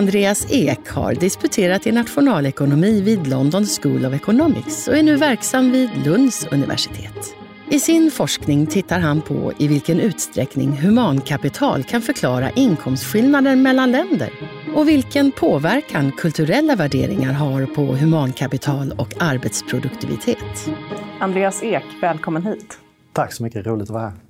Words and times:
Andreas 0.00 0.46
Ek 0.50 0.88
har 0.88 1.14
disputerat 1.14 1.86
i 1.86 1.92
nationalekonomi 1.92 3.00
vid 3.02 3.26
London 3.26 3.66
School 3.66 4.06
of 4.06 4.14
Economics 4.14 4.88
och 4.88 4.96
är 4.96 5.02
nu 5.02 5.16
verksam 5.16 5.70
vid 5.70 5.90
Lunds 6.04 6.46
universitet. 6.50 7.34
I 7.70 7.80
sin 7.80 8.10
forskning 8.10 8.66
tittar 8.66 9.00
han 9.00 9.20
på 9.20 9.52
i 9.58 9.68
vilken 9.68 10.00
utsträckning 10.00 10.72
humankapital 10.72 11.84
kan 11.84 12.02
förklara 12.02 12.50
inkomstskillnader 12.50 13.56
mellan 13.56 13.92
länder 13.92 14.30
och 14.74 14.88
vilken 14.88 15.32
påverkan 15.32 16.12
kulturella 16.12 16.76
värderingar 16.76 17.32
har 17.32 17.66
på 17.66 17.82
humankapital 17.82 18.92
och 18.92 19.22
arbetsproduktivitet. 19.22 20.70
Andreas 21.18 21.62
Ek, 21.62 21.84
välkommen 22.02 22.46
hit. 22.46 22.78
Tack 23.12 23.32
så 23.32 23.42
mycket, 23.42 23.66
roligt 23.66 23.82
att 23.82 23.90
vara 23.90 24.02
här. 24.02 24.29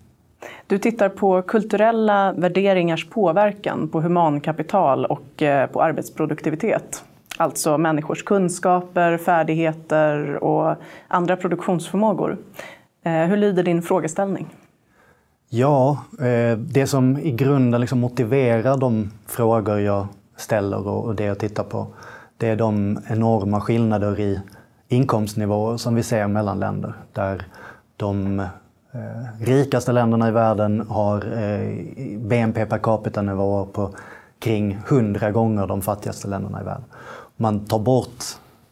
Du 0.66 0.78
tittar 0.78 1.08
på 1.08 1.42
kulturella 1.42 2.32
värderingars 2.32 3.08
påverkan 3.08 3.88
på 3.88 4.00
humankapital 4.00 5.06
och 5.06 5.42
eh, 5.42 5.66
på 5.66 5.82
arbetsproduktivitet. 5.82 7.04
Alltså 7.36 7.78
människors 7.78 8.22
kunskaper, 8.22 9.16
färdigheter 9.16 10.45
och 10.45 10.76
andra 11.08 11.36
produktionsförmågor. 11.36 12.38
Eh, 13.04 13.12
hur 13.12 13.37
lyder 13.37 13.62
din 13.62 13.82
frågeställning? 13.82 14.48
Ja, 15.48 16.04
eh, 16.20 16.59
det 16.59 16.87
som 16.87 17.18
i 17.18 17.30
grunden 17.30 17.80
liksom 17.80 18.00
motiverar 18.00 18.76
de 18.76 19.10
frågor 19.26 19.80
jag 19.80 20.06
ställer 20.37 20.88
och 20.88 21.15
det 21.15 21.24
jag 21.24 21.38
tittar 21.38 21.65
på, 21.65 21.87
det 22.37 22.48
är 22.48 22.56
de 22.56 22.98
enorma 23.09 23.60
skillnader 23.60 24.20
i 24.20 24.40
inkomstnivåer 24.88 25.76
som 25.76 25.95
vi 25.95 26.02
ser 26.02 26.26
mellan 26.26 26.60
länder. 26.60 26.95
Där 27.12 27.43
de 27.96 28.43
eh, 28.93 29.45
rikaste 29.45 29.93
länderna 29.93 30.29
i 30.29 30.30
världen 30.30 30.87
har 30.88 31.43
eh, 31.43 32.19
BNP 32.19 32.66
per 32.66 32.79
capita-nivåer 32.79 33.65
på 33.65 33.91
kring 34.38 34.79
100 34.88 35.30
gånger 35.30 35.66
de 35.66 35.83
fattigaste 35.83 36.29
länderna 36.29 36.60
i 36.60 36.65
världen. 36.65 36.85
Man 37.37 37.66
tar 37.66 37.79
bort 37.79 38.24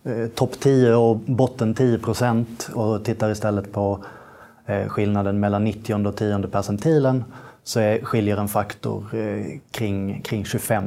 eh, 0.04 0.26
topp 0.26 0.60
10 0.60 0.94
och 0.94 1.16
botten 1.16 1.74
10 1.74 1.98
procent 1.98 2.70
och 2.74 3.04
tittar 3.04 3.30
istället 3.30 3.72
på 3.72 4.04
eh, 4.66 4.88
skillnaden 4.88 5.40
mellan 5.40 5.64
90 5.64 6.06
och 6.06 6.16
10 6.16 6.42
percentilen 6.42 7.24
så 7.64 7.80
är, 7.80 8.04
skiljer 8.04 8.36
en 8.36 8.48
faktor 8.48 9.14
eh, 9.14 9.58
kring, 9.70 10.22
kring 10.22 10.44
25. 10.44 10.84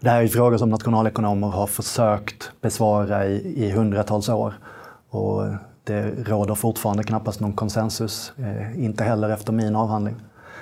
Det 0.00 0.10
här 0.10 0.22
är 0.22 0.28
frågor 0.28 0.58
som 0.58 0.70
nationalekonomer 0.70 1.48
har 1.48 1.66
försökt 1.66 2.52
besvara 2.60 3.26
i, 3.26 3.64
i 3.64 3.70
hundratals 3.70 4.28
år. 4.28 4.54
Och 5.10 5.46
eh, 5.46 5.54
det 5.90 6.28
råder 6.28 6.54
fortfarande 6.54 7.04
knappast 7.04 7.40
någon 7.40 7.52
konsensus, 7.52 8.32
eh, 8.38 8.84
inte 8.84 9.04
heller 9.04 9.30
efter 9.30 9.52
min 9.52 9.76
avhandling. 9.76 10.14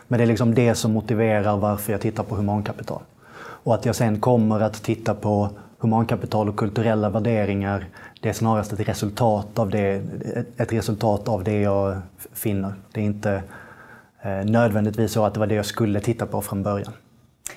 Men 0.09 0.19
det 0.19 0.25
är 0.25 0.27
liksom 0.27 0.55
det 0.55 0.75
som 0.75 0.93
motiverar 0.93 1.57
varför 1.57 1.93
jag 1.93 2.01
tittar 2.01 2.25
på 2.25 2.35
humankapital. 2.35 3.03
Och 3.41 3.75
att 3.75 3.87
jag 3.87 3.95
sen 3.95 4.21
kommer 4.21 4.61
att 4.61 4.83
titta 4.83 5.15
på 5.15 5.51
humankapital 5.79 6.49
och 6.49 6.57
kulturella 6.57 7.11
värderingar, 7.11 7.87
det 8.21 8.29
är 8.29 8.33
snarast 8.33 8.73
ett 8.73 8.89
resultat 8.89 9.59
av 9.59 9.71
det, 9.71 10.03
ett 10.57 10.73
resultat 10.73 11.29
av 11.29 11.45
det 11.45 11.61
jag 11.61 11.97
finner. 12.33 12.73
Det 12.93 13.01
är 13.01 13.05
inte 13.05 13.43
eh, 14.23 14.45
nödvändigtvis 14.45 15.13
så 15.13 15.25
att 15.25 15.35
det 15.35 15.41
var 15.41 15.47
det 15.47 15.55
jag 15.55 15.67
skulle 15.67 16.01
titta 16.01 16.27
på 16.27 16.43
från 16.43 16.63
början. 16.63 16.93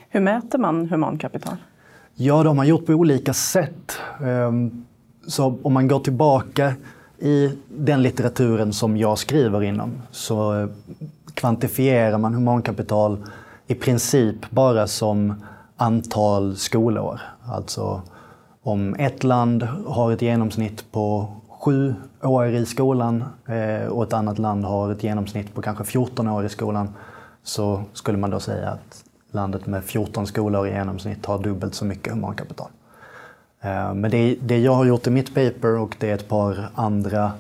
Hur 0.10 0.20
mäter 0.20 0.58
man 0.58 0.90
humankapital? 0.90 1.56
Ja, 2.16 2.44
de 2.44 2.58
har 2.58 2.66
gjort 2.66 2.86
på 2.86 2.94
olika 2.94 3.34
sätt. 3.34 3.98
Ehm, 4.24 4.86
så 5.28 5.60
om 5.64 5.74
man 5.74 5.88
går 5.88 6.00
tillbaka 6.00 6.74
i 7.22 7.58
den 7.68 8.02
litteraturen 8.02 8.74
som 8.74 8.98
jag 8.98 9.18
skriver 9.18 9.64
inom 9.64 9.92
så 10.12 10.68
kvantifierar 11.34 12.18
man 12.18 12.34
humankapital 12.34 13.18
i 13.68 13.76
princip 13.76 14.50
bara 14.50 14.88
som 14.88 15.34
antal 15.78 16.56
skolår. 16.56 17.22
Alltså 17.44 18.02
om 18.64 18.96
ett 18.96 19.24
land 19.24 19.64
har 19.88 20.12
ett 20.12 20.22
genomsnitt 20.22 20.92
på 20.92 21.36
sju 21.50 21.96
år 22.22 22.48
i 22.48 22.66
skolan 22.66 23.24
eh, 23.46 23.88
och 23.88 24.04
ett 24.04 24.14
annat 24.14 24.40
land 24.40 24.66
har 24.66 24.92
ett 24.92 25.04
genomsnitt 25.04 25.56
på 25.56 25.62
kanske 25.62 25.84
14 25.84 26.28
år 26.28 26.46
i 26.46 26.50
skolan 26.50 26.90
så 27.44 27.84
skulle 27.94 28.18
man 28.18 28.30
då 28.30 28.40
säga 28.40 28.70
att 28.70 29.04
landet 29.32 29.66
med 29.66 29.84
14 29.84 30.28
skolor 30.28 30.68
i 30.68 30.72
genomsnitt 30.72 31.26
har 31.26 31.40
dubbelt 31.40 31.76
så 31.76 31.86
mycket 31.86 32.14
humankapital. 32.14 32.68
Eh, 33.62 33.94
men 33.94 34.12
det, 34.12 34.36
det, 34.42 34.58
jag 34.58 34.74
har 34.74 34.86
gjort 34.86 35.08
i 35.08 35.10
mitt 35.10 35.36
paper 35.36 35.78
och 35.78 35.96
det 36.00 36.12
ett 36.12 36.28
par 36.28 36.70
andra 36.76 37.32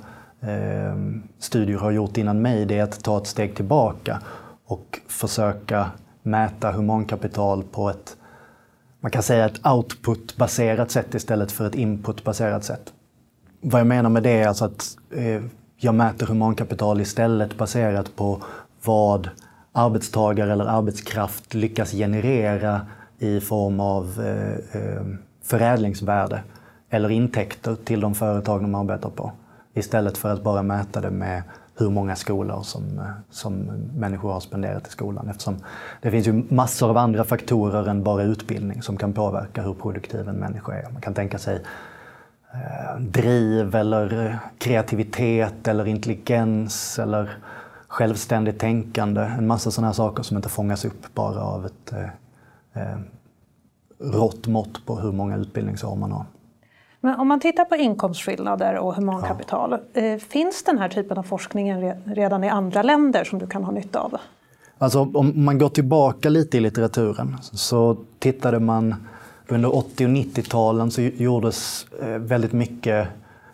eh, 0.42 0.96
studier 1.40 1.78
har 1.78 1.92
gjort 1.92 2.18
innan 2.18 2.42
mig, 2.42 2.66
det 2.66 2.78
är 2.78 2.84
att 2.84 3.04
ta 3.04 3.18
ett 3.18 3.28
steg 3.28 3.56
tillbaka 3.56 4.20
och 4.66 5.00
försöka 5.08 5.92
mäta 6.24 6.72
humankapital 6.72 7.64
på 7.64 7.90
ett, 7.90 8.18
man 9.00 9.12
kan 9.12 9.24
säga 9.24 9.46
ett 9.46 9.66
output-baserat 9.66 10.92
sätt 10.92 11.16
istället 11.16 11.52
för 11.52 11.68
ett 11.68 11.76
input-baserat 11.76 12.64
sätt. 12.64 12.94
Vad 13.62 13.80
jag 13.80 13.88
menar 13.88 14.10
med 14.10 14.24
det 14.24 14.42
är 14.42 14.48
alltså 14.48 14.66
att 14.66 14.98
eh, 15.12 15.42
jag 15.78 15.96
mäter 15.96 16.26
humankapital 16.26 17.02
istället 17.02 17.58
baserat 17.58 18.16
på 18.16 18.44
vad 18.84 19.30
arbetstagare 19.72 20.52
eller 20.52 20.66
arbetskraft 20.66 21.54
lyckas 21.54 21.92
generera 21.92 22.82
i 23.20 23.40
form 23.40 23.80
av 23.80 24.22
eh, 24.26 24.82
eh, 24.82 25.04
förädlingsvärde 25.44 26.42
eller 26.90 27.10
intäkter 27.10 27.76
till 27.76 28.00
de 28.00 28.16
företag 28.16 28.62
de 28.62 28.76
arbetar 28.76 29.10
på. 29.10 29.32
Istället 29.74 30.18
för 30.18 30.34
att 30.34 30.44
bara 30.44 30.64
mäta 30.64 31.02
det 31.02 31.12
med 31.12 31.44
hur 31.76 31.90
många 31.90 32.16
skolor 32.16 32.62
som, 32.64 33.00
eh, 33.00 33.06
som 33.30 33.54
människor 33.96 34.32
har 34.32 34.40
spenderat 34.40 34.88
i 34.88 34.92
skolan. 34.92 35.30
Eftersom 35.30 35.56
det 36.02 36.12
finns 36.12 36.28
ju 36.28 36.44
massor 36.50 36.90
av 36.90 36.98
andra 36.98 37.24
faktorer 37.24 37.88
än 37.88 38.04
bara 38.04 38.24
utbildning 38.24 38.82
som 38.82 38.98
kan 38.98 39.14
påverka 39.14 39.62
hur 39.62 39.74
produktiv 39.74 40.30
en 40.30 40.36
människa 40.36 40.74
är. 40.74 40.92
Man 40.92 41.02
kan 41.02 41.14
tänka 41.14 41.38
sig 41.38 41.64
eh, 42.54 43.00
driv 43.00 43.76
eller 43.76 44.26
eh, 44.26 44.36
kreativitet 44.58 45.68
eller 45.68 45.88
intelligens 45.88 47.00
eller 47.00 47.38
självständigt 47.88 48.60
tänkande. 48.60 49.22
En 49.22 49.48
massa 49.48 49.72
sådana 49.72 49.88
här 49.88 49.94
saker 49.94 50.24
som 50.24 50.38
inte 50.38 50.50
fångas 50.50 50.86
upp 50.86 51.14
bara 51.14 51.42
av 51.42 51.66
ett 51.66 51.94
eh, 51.94 52.84
eh 52.84 52.98
rått 54.02 54.48
mått 54.48 54.86
på 54.86 54.96
hur 54.96 55.12
många 55.12 55.38
utbildningsår 55.38 55.96
man 55.96 56.12
har. 56.12 56.26
Men 57.00 57.20
om 57.20 57.28
man 57.28 57.40
tittar 57.40 57.66
på 57.66 57.76
inkomstskillnader 57.76 58.78
och 58.78 58.96
humankapital, 58.96 59.78
ja. 59.94 60.02
Eh, 60.02 60.18
finns 60.18 60.64
den 60.64 60.78
här 60.78 60.90
typen 60.90 61.18
av 61.18 61.24
forskning 61.24 61.94
redan 62.06 62.44
i 62.44 62.50
andra 62.50 62.82
länder 62.82 63.24
som 63.24 63.40
du 63.40 63.48
kan 63.48 63.64
ha 63.64 63.72
nytta 63.72 64.00
av? 64.00 64.18
Alltså, 64.78 65.00
om 65.14 65.46
man 65.46 65.58
går 65.58 65.70
tillbaka 65.70 66.30
lite 66.30 66.58
i 66.58 66.60
litteraturen 66.60 67.38
så 67.42 67.98
tittade 68.20 68.60
man 68.60 68.96
under 69.48 69.76
80 69.76 70.06
och 70.06 70.12
90-talen 70.12 70.92
så 70.92 71.02
gjordes 71.02 71.88
eh, 72.02 72.08
väldigt 72.08 72.54
mycket 72.54 73.08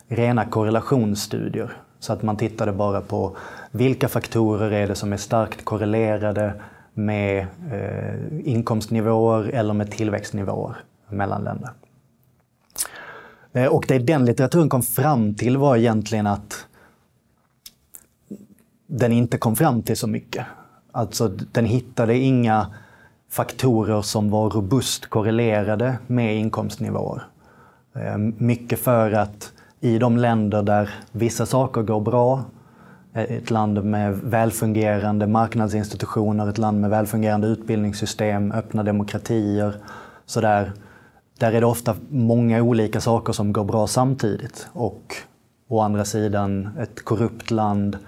rena 0.08 0.44
korrelationsstudier. 0.44 1.76
Så 2.00 2.12
att 2.12 2.22
man 2.22 2.36
tittade 2.36 2.72
bara 2.72 3.00
på 3.00 3.36
vilka 3.70 4.08
faktorer 4.08 4.70
är 4.70 4.88
det 4.88 4.94
som 4.94 5.12
är 5.12 5.16
starkt 5.16 5.64
korrelerade 5.64 6.52
med 6.98 7.46
eh, 7.72 8.48
inkomstnivåer 8.52 9.48
eller 9.48 9.74
med 9.74 9.90
tillväxtnivåer 9.90 10.76
mellan 11.08 11.44
länder. 11.44 11.70
Eh, 13.52 13.66
och 13.66 13.84
det 13.88 13.98
den 13.98 14.24
litteraturen 14.24 14.68
kom 14.68 14.82
fram 14.82 15.34
till 15.34 15.56
var 15.56 15.76
egentligen 15.76 16.26
att 16.26 16.66
den 18.86 19.12
inte 19.12 19.38
kom 19.38 19.56
fram 19.56 19.82
till 19.82 19.96
så 19.96 20.06
mycket. 20.06 20.46
Alltså 20.92 21.28
den 21.28 21.64
hittade 21.64 22.18
inga 22.18 22.66
faktorer 23.30 24.02
som 24.02 24.30
var 24.30 24.50
robust 24.50 25.06
korrelerade 25.06 25.98
med 26.06 26.36
inkomstnivåer. 26.36 27.22
Eh, 27.94 28.18
mycket 28.18 28.78
för 28.78 29.12
att 29.12 29.52
i 29.80 29.98
de 29.98 30.16
länder 30.16 30.62
där 30.62 30.90
vissa 31.12 31.46
saker 31.46 31.82
går 31.82 32.00
bra 32.00 32.44
Eh, 33.18 33.36
ett 33.36 33.50
land 33.50 33.84
med 33.84 34.16
välfungerande 34.16 35.26
marknadsinstitutioner, 35.26 36.48
ett 36.48 36.58
land 36.58 36.80
med 36.80 36.90
välfungerande 36.90 37.46
utbildningssystem, 37.46 38.52
öppna 38.52 38.82
demokratier. 38.82 39.74
Så 40.26 40.40
där, 40.40 40.72
där 41.38 41.52
är 41.52 41.60
det 41.60 41.66
ofta 41.66 41.96
många 42.08 42.62
olika 42.62 43.00
saker 43.00 43.32
som 43.32 43.52
går 43.52 43.64
bra 43.64 43.86
samtidigt. 43.86 44.68
Och 44.72 45.14
å 45.68 45.80
andra 45.80 46.04
sidan 46.04 46.68
ett 46.78 47.04
korrupt 47.04 47.50
land 47.50 47.98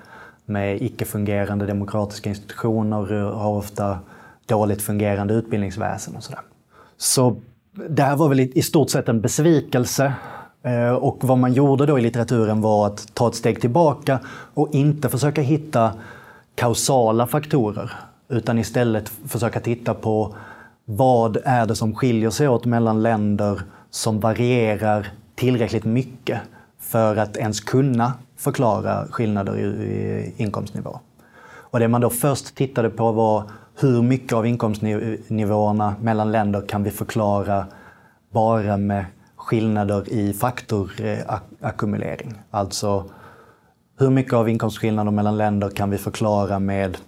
med 0.45 0.83
icke-fungerande 0.83 1.67
demokratiska 1.67 2.31
institutioner 2.31 3.23
har 3.33 3.51
ofta 3.51 3.99
dåligt 4.47 4.83
fungerande 4.83 5.35
utbildningsväsen 5.35 6.17
och 6.17 6.23
sådär. 6.23 6.41
Så 6.97 7.37
det 7.89 8.03
här 8.03 8.17
var 8.17 8.29
väl 8.29 8.41
i 8.41 8.63
stort 8.63 8.91
sett 8.91 9.09
en 9.09 9.21
besvikelse 9.21 10.13
Eh, 10.63 10.91
och 10.91 11.19
vad 11.21 11.39
man 11.39 11.53
gjorde 11.53 11.87
då 11.87 11.99
i 11.99 12.03
litteraturen 12.03 12.61
var 12.61 12.87
att 12.87 13.15
ta 13.15 13.29
ett 13.29 13.35
steg 13.35 13.61
tillbaka 13.61 14.19
och 14.55 14.75
inte 14.75 15.09
försöka 15.09 15.43
hitta 15.43 15.93
kausala 16.55 17.27
faktorer 17.27 17.93
utan 18.29 18.59
istället 18.59 19.09
försöka 19.09 19.61
titta 19.61 19.95
på 19.95 20.35
vad 20.85 21.37
är 21.45 21.67
det 21.67 21.77
som 21.77 21.95
skiljer 21.95 22.31
sig 22.31 22.49
åt 22.49 22.65
mellan 22.65 23.03
länder 23.03 23.61
som 23.91 24.21
varierar 24.21 25.07
tillräckligt 25.35 25.85
mycket 25.85 26.41
för 26.81 27.17
att 27.17 27.37
ens 27.37 27.61
kunna 27.61 28.13
förklara 28.37 29.07
skillnader 29.11 29.59
i 29.59 30.35
inkomstnivå. 30.37 30.99
Och 31.71 31.79
det 31.79 31.89
man 31.89 32.01
då 32.01 32.11
först 32.11 32.55
tittade 32.55 32.91
på 32.91 33.13
var 33.13 33.51
hur 33.81 34.03
mycket 34.03 34.33
av 34.33 34.47
inkomstnivåerna 34.47 35.95
mellan 36.01 36.33
länder 36.33 36.63
kan 36.69 36.83
vi 36.83 36.91
förklara 36.91 37.67
bara 38.33 38.77
med 38.77 39.05
skillnader 39.41 40.13
i 40.13 40.33
faktorackumulering. 40.33 42.35
Alltså 42.51 43.05
hur 43.99 44.11
mycket 44.11 44.33
av 44.33 44.49
inkomstskillnader 44.49 45.11
mellan 45.11 45.39
länder 45.39 45.71
kan 45.71 45.91
vi 45.91 45.99
förklara 45.99 46.59
med 46.59 46.99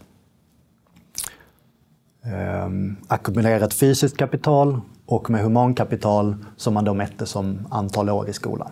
eh, 2.25 2.69
ackumulerat 3.09 3.75
fysiskt 3.75 4.17
kapital 4.17 4.81
och 5.07 5.31
med 5.31 5.43
humankapital 5.43 6.37
som 6.57 6.75
man 6.75 6.85
då 6.85 6.95
mätte 6.95 7.27
som 7.27 7.67
antal 7.71 8.11
år 8.11 8.29
i 8.29 8.33
skolan. 8.33 8.71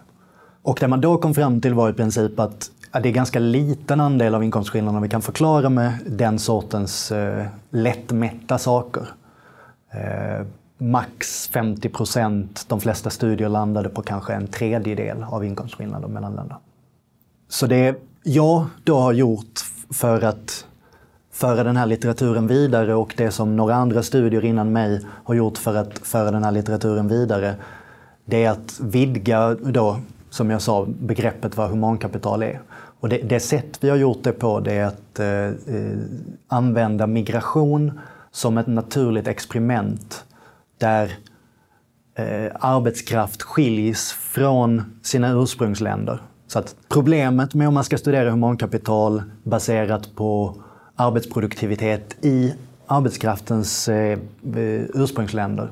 Och 0.63 0.79
det 0.81 0.89
man 0.89 1.01
då 1.01 1.19
kom 1.19 1.35
fram 1.35 1.61
till 1.61 1.75
var 1.75 1.91
i 1.91 1.93
princip 1.93 2.41
att 2.41 2.71
det 2.93 3.09
är 3.09 3.13
ganska 3.13 3.39
liten 3.39 4.01
andel 4.01 4.35
av 4.35 4.45
inkomstskillnaderna 4.45 5.01
vi 5.01 5.09
kan 5.09 5.23
förklara 5.23 5.69
med 5.69 5.93
den 6.07 6.39
sortens 6.39 7.13
eh, 7.13 7.47
lättmätta 7.71 8.59
saker. 8.59 9.09
Eh, 9.93 10.47
max 10.81 11.49
50 11.49 11.89
procent, 11.89 12.65
de 12.69 12.81
flesta 12.81 13.11
studier 13.11 13.49
landade 13.49 13.89
på 13.89 14.03
kanske 14.03 14.33
en 14.33 14.47
tredjedel 14.47 15.25
av 15.31 15.45
inkomstskillnader 15.45 16.09
mellan 16.09 16.35
länder. 16.35 16.57
Så 17.49 17.67
det 17.67 17.97
jag 18.23 18.67
då 18.85 18.99
har 18.99 19.13
gjort 19.13 19.61
för 19.91 20.25
att 20.25 20.67
föra 21.33 21.65
den 21.65 21.77
här 21.77 21.87
litteraturen 21.87 22.47
vidare 22.47 22.95
och 22.95 23.15
det 23.17 23.31
som 23.31 23.57
några 23.57 23.75
andra 23.75 24.03
studier 24.03 24.45
innan 24.45 24.73
mig 24.73 25.07
har 25.25 25.35
gjort 25.35 25.59
för 25.59 25.75
att 25.75 25.99
föra 25.99 26.31
den 26.31 26.45
här 26.45 26.53
litteraturen 26.53 27.09
vidare, 27.09 27.55
det 28.25 28.45
är 28.45 28.51
att 28.51 28.81
vidga 28.81 29.55
då, 29.55 29.97
som 30.31 30.51
jag 30.51 30.63
sa, 30.63 30.87
begreppet 31.01 31.57
vad 31.57 31.71
humankapital 31.71 32.43
är. 32.43 32.61
Och 33.01 33.09
det, 33.09 33.19
det 33.19 33.41
sätt 33.41 33.79
vi 33.81 33.91
har 33.91 33.97
gjort 33.97 34.23
det 34.23 34.33
på 34.33 34.61
det 34.61 34.73
är 34.73 34.85
att 34.85 35.19
eh, 35.19 35.77
eh 35.77 35.99
använda 36.49 37.07
migration 37.07 38.01
som 38.31 38.59
ett 38.59 38.67
naturligt 38.67 39.29
experiment 39.29 40.25
där 40.81 41.17
eh, 42.15 42.53
arbetskraft 42.61 43.43
skiljs 43.43 44.13
från 44.13 45.01
sina 45.03 45.33
ursprungsländer. 45.43 46.23
Så 46.47 46.59
att 46.59 46.77
problemet 46.89 47.55
med 47.55 47.69
om 47.69 47.75
man 47.75 47.85
ska 47.85 47.99
studera 47.99 48.31
humankapital 48.31 49.23
baserat 49.43 50.17
på 50.17 50.55
arbetsproduktivitet 50.97 52.25
i 52.25 52.55
arbetskraftens 52.87 53.89
eh, 53.89 54.19
eh, 54.57 54.83
ursprungsländer, 54.95 55.71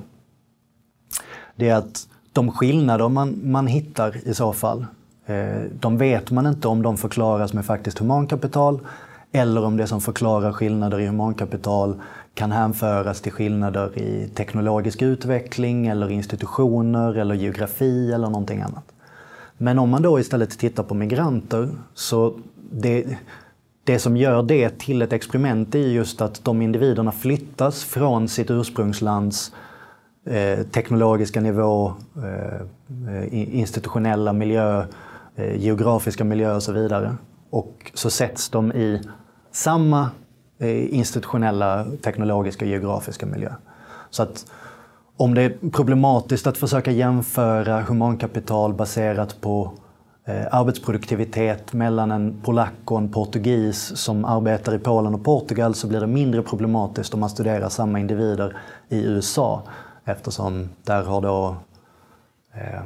det 1.57 1.69
är 1.69 1.75
att 1.75 2.09
de 2.33 2.53
skillnader 2.53 3.09
man, 3.09 3.41
man 3.45 3.67
hittar 3.67 4.29
i 4.29 4.35
så 4.35 4.53
fall, 4.53 4.87
eh, 5.27 5.63
de 5.81 5.99
vet 5.99 6.31
man 6.31 6.47
inte 6.47 6.69
om 6.69 6.83
de 6.83 6.97
förklaras 6.97 7.53
med 7.53 7.65
faktiskt 7.65 7.99
humankapital 7.99 8.81
eller 9.33 9.65
om 9.65 9.77
det 9.77 9.87
som 9.87 10.01
förklarar 10.01 10.53
skillnader 10.53 11.01
i 11.01 11.07
humankapital 11.07 11.95
kan 12.35 12.53
hänföras 12.53 13.21
till 13.21 13.33
skillnader 13.33 13.99
i 13.99 14.29
teknologisk 14.35 15.03
utveckling 15.03 15.87
eller 15.87 16.11
institutioner 16.11 17.15
eller 17.15 17.35
geografi 17.35 18.13
eller 18.13 18.27
någonting 18.27 18.63
annat. 18.63 18.85
Men 19.59 19.79
om 19.79 19.91
man 19.91 20.03
då 20.03 20.21
istället 20.21 20.59
tittar 20.59 20.83
på 20.83 20.95
migranter 20.95 21.69
så 21.95 22.39
det, 22.71 23.07
det 23.85 23.99
som 23.99 24.17
gör 24.17 24.43
det 24.43 24.79
till 24.79 25.03
ett 25.03 25.13
experiment 25.13 25.75
är 25.75 25.79
just 25.79 26.21
att 26.21 26.45
de 26.45 26.63
individerna 26.63 27.13
flyttas 27.13 27.85
från 27.85 28.29
sitt 28.29 28.51
ursprungslands 28.51 29.53
eh, 30.27 30.67
teknologiska 30.67 31.41
nivå, 31.41 31.93
eh, 32.17 32.61
eh 33.15 33.59
institutionella 33.59 34.33
miljö, 34.33 34.85
eh, 35.37 35.57
geografiska 35.57 36.25
miljö 36.25 36.55
och 36.55 36.63
så 36.63 36.73
vidare. 36.73 37.17
Och 37.51 37.91
så 37.95 38.11
sätts 38.11 38.49
de 38.51 38.73
i 38.73 39.01
samma 39.53 40.11
Eh, 40.61 40.95
institutionella, 40.95 41.87
teknologiska 42.03 42.65
och 42.65 42.71
geografiska 42.71 43.27
miljö. 43.27 43.53
Så 44.11 44.23
att 44.23 44.47
om 45.17 45.35
det 45.35 45.43
är 45.43 45.71
problematiskt 45.71 46.47
att 46.47 46.59
försöka 46.59 46.91
jämföra 46.91 47.81
humankapital 47.81 48.75
baserat 48.75 49.41
på 49.41 49.73
eh, 50.25 50.47
arbetsproduktivitet 50.51 51.73
mellan 51.73 52.11
en 52.11 52.41
polack 52.45 52.73
och 52.85 52.99
en 52.99 53.13
portugis 53.13 53.97
som 53.97 54.25
arbetar 54.25 54.75
i 54.75 54.79
Polen 54.79 55.15
och 55.15 55.25
Portugal 55.25 55.75
så 55.75 55.87
blir 55.87 56.01
det 56.01 56.07
mindre 56.07 56.43
problematiskt 56.43 57.15
om 57.15 57.21
man 57.21 57.31
studerar 57.31 57.69
samma 57.69 58.01
individer 58.01 58.57
i 58.89 59.05
USA 59.05 59.63
eftersom 60.05 60.69
där 60.85 61.03
har 61.03 61.21
då 61.21 61.57
eh, 62.55 62.85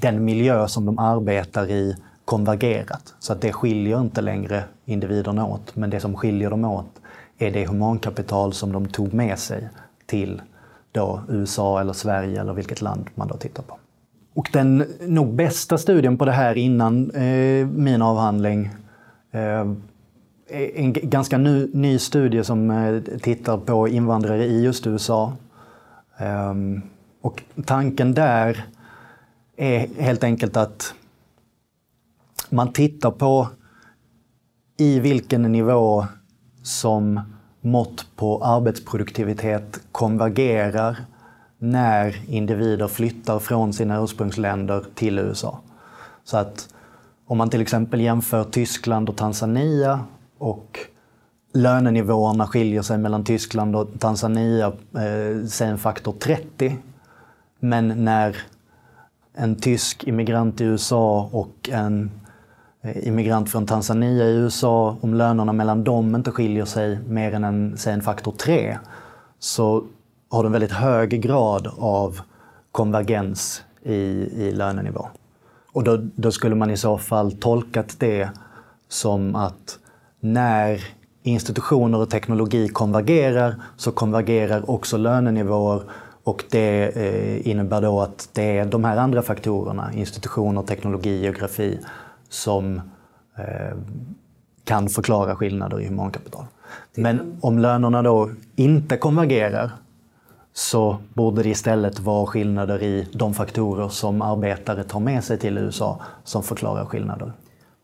den 0.00 0.24
miljö 0.24 0.68
som 0.68 0.86
de 0.86 0.98
arbetar 0.98 1.70
i 1.70 1.96
konvergerat. 2.32 3.14
Så 3.18 3.32
att 3.32 3.40
det 3.40 3.52
skiljer 3.52 4.00
inte 4.00 4.20
längre 4.20 4.64
individerna 4.84 5.46
åt. 5.46 5.76
Men 5.76 5.90
det 5.90 6.00
som 6.00 6.16
skiljer 6.16 6.50
dem 6.50 6.64
åt 6.64 7.00
är 7.38 7.50
det 7.50 7.66
humankapital 7.66 8.52
som 8.52 8.72
de 8.72 8.86
tog 8.88 9.14
med 9.14 9.38
sig 9.38 9.68
till 10.06 10.42
då 10.92 11.20
USA 11.28 11.80
eller 11.80 11.92
Sverige 11.92 12.40
eller 12.40 12.52
vilket 12.52 12.82
land 12.82 13.10
man 13.14 13.28
då 13.28 13.36
tittar 13.36 13.62
på. 13.62 13.78
Och 14.34 14.48
den 14.52 14.84
nog 15.00 15.34
bästa 15.34 15.78
studien 15.78 16.18
på 16.18 16.24
det 16.24 16.32
här 16.32 16.58
innan 16.58 17.10
eh, 17.10 17.66
min 17.66 18.02
avhandling 18.02 18.70
eh, 19.30 19.66
en 20.74 20.92
ganska 20.92 21.38
ny, 21.38 21.68
ny 21.72 21.98
studie 21.98 22.44
som 22.44 22.70
eh, 22.70 23.18
tittar 23.18 23.58
på 23.58 23.88
invandrare 23.88 24.44
i 24.44 24.62
just 24.62 24.86
USA. 24.86 25.32
Ehm, 26.18 26.82
och 27.20 27.42
tanken 27.66 28.14
där 28.14 28.64
är 29.56 29.86
helt 29.98 30.24
enkelt 30.24 30.56
att 30.56 30.94
man 32.52 32.72
tittar 32.72 33.10
på 33.10 33.48
i 34.76 35.00
vilken 35.00 35.42
nivå 35.42 36.06
som 36.62 37.20
mått 37.60 38.06
på 38.16 38.44
arbetsproduktivitet 38.44 39.80
konvergerar 39.92 40.96
när 41.58 42.30
individer 42.30 42.88
flyttar 42.88 43.38
från 43.38 43.72
sina 43.72 44.04
ursprungsländer 44.04 44.84
till 44.94 45.18
USA. 45.18 45.60
Så 46.24 46.36
att 46.36 46.68
om 47.26 47.38
man 47.38 47.50
till 47.50 47.60
exempel 47.60 48.00
jämför 48.00 48.44
Tyskland 48.44 49.08
och 49.08 49.16
Tanzania 49.16 50.00
och 50.38 50.78
lönenivåerna 51.54 52.46
skiljer 52.46 52.82
sig 52.82 52.98
mellan 52.98 53.24
Tyskland 53.24 53.76
och 53.76 53.88
Tanzania, 53.98 54.66
eh, 54.94 55.46
säg 55.48 55.68
en 55.68 55.78
faktor 55.78 56.12
30. 56.12 56.76
Men 57.60 58.04
när 58.04 58.36
en 59.34 59.56
tysk 59.56 60.04
immigrant 60.04 60.60
i 60.60 60.64
USA 60.64 61.28
och 61.32 61.70
en 61.72 62.10
Eh, 62.12 62.31
Eh, 62.84 63.08
immigrant 63.08 63.50
från 63.50 63.66
Tanzania 63.66 64.24
i 64.24 64.34
USA, 64.34 64.96
om 65.00 65.14
lönerna 65.14 65.52
mellan 65.52 65.84
dem 65.84 66.14
inte 66.14 66.30
skiljer 66.30 66.64
sig 66.64 66.98
mer 67.08 67.34
än 67.34 67.44
en, 67.44 67.76
säg 67.76 67.92
en 67.92 68.02
faktor 68.02 68.32
3, 68.32 68.78
så 69.38 69.84
har 70.30 70.42
du 70.42 70.46
en 70.46 70.52
väldigt 70.52 70.72
hög 70.72 71.22
grad 71.22 71.70
av 71.78 72.20
konvergens 72.72 73.62
i, 73.82 73.92
i 74.36 74.52
lönenivå. 74.52 75.08
Och 75.72 75.84
då, 75.84 75.96
då 76.14 76.32
skulle 76.32 76.54
man 76.54 76.70
i 76.70 76.76
så 76.76 76.98
fall 76.98 77.32
tolkat 77.32 77.96
det 77.98 78.28
som 78.88 79.36
att 79.36 79.78
när 80.20 80.80
institutioner 81.22 81.98
och 81.98 82.10
teknologi 82.10 82.68
konvergerar 82.68 83.54
så 83.76 83.92
konvergerar 83.92 84.70
också 84.70 84.96
lönenivåer 84.96 85.82
och 86.24 86.44
det 86.50 86.96
eh, 86.96 87.48
innebär 87.48 87.80
då 87.80 88.00
att 88.00 88.28
det 88.32 88.58
är 88.58 88.64
de 88.64 88.84
här 88.84 88.96
andra 88.96 89.22
faktorerna, 89.22 89.92
institutioner, 89.92 90.62
teknologi, 90.62 91.20
geografi, 91.22 91.78
som 92.32 92.80
eh, 93.36 93.76
kan 94.64 94.88
förklara 94.88 95.36
skillnader 95.36 95.80
i 95.80 95.86
humankapital. 95.86 96.44
Men 96.94 97.38
om 97.40 97.58
lönerna 97.58 98.02
då 98.02 98.30
inte 98.56 98.96
konvergerar 98.96 99.70
så 100.52 100.96
borde 101.14 101.42
det 101.42 101.48
istället 101.48 102.00
vara 102.00 102.26
skillnader 102.26 102.82
i 102.82 103.08
de 103.12 103.34
faktorer 103.34 103.88
som 103.88 104.22
arbetare 104.22 104.84
tar 104.84 105.00
med 105.00 105.24
sig 105.24 105.38
till 105.38 105.58
USA 105.58 106.00
som 106.24 106.42
förklarar 106.42 106.84
skillnader. 106.84 107.32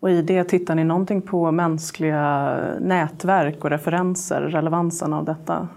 Och 0.01 0.11
i 0.11 0.23
det 0.23 0.45
tittar 0.45 0.75
ni 0.75 0.85
någonting 0.85 1.23
på 1.23 1.51
mänskliga 1.51 2.57
nätverk 2.81 3.65
och 3.65 3.71
referenser, 3.71 4.41
relevansen 4.41 5.13
av 5.13 5.25
detta? 5.25 5.69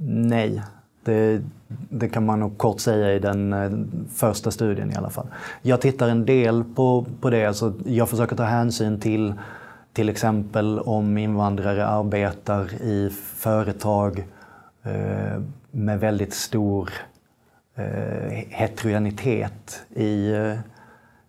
Nej, 0.00 0.62
det, 1.08 1.42
det, 1.68 2.08
kan 2.08 2.26
man 2.26 2.40
nog 2.40 2.58
kort 2.58 2.80
säga 2.80 3.12
i 3.12 3.18
den 3.18 3.52
eh, 3.52 3.70
första 4.14 4.50
studien 4.50 4.92
i 4.92 4.94
alla 4.94 5.10
fall. 5.10 5.26
Jag 5.62 5.80
tittar 5.80 6.08
en 6.08 6.26
del 6.26 6.64
på, 6.64 7.06
på 7.20 7.30
det. 7.30 7.46
Alltså 7.46 7.72
jag 7.84 8.08
försöker 8.08 8.36
ta 8.36 8.42
hänsyn 8.42 9.00
till 9.00 9.34
till 9.98 10.08
exempel 10.08 10.78
om 10.78 11.18
invandrare 11.18 11.86
arbetar 11.86 12.74
i 12.82 13.10
företag 13.36 14.26
eh, 14.82 15.42
med 15.70 16.00
väldigt 16.00 16.34
stor 16.34 16.90
eh, 17.74 18.44
heterogenitet 18.48 19.86
i, 19.90 20.30
eh, 20.32 20.58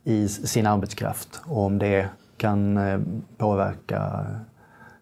i 0.03 0.27
sin 0.27 0.67
arbetskraft 0.67 1.41
och 1.45 1.65
om 1.65 1.79
det 1.79 2.09
kan 2.37 2.77
eh, 2.77 2.99
påverka 3.37 4.25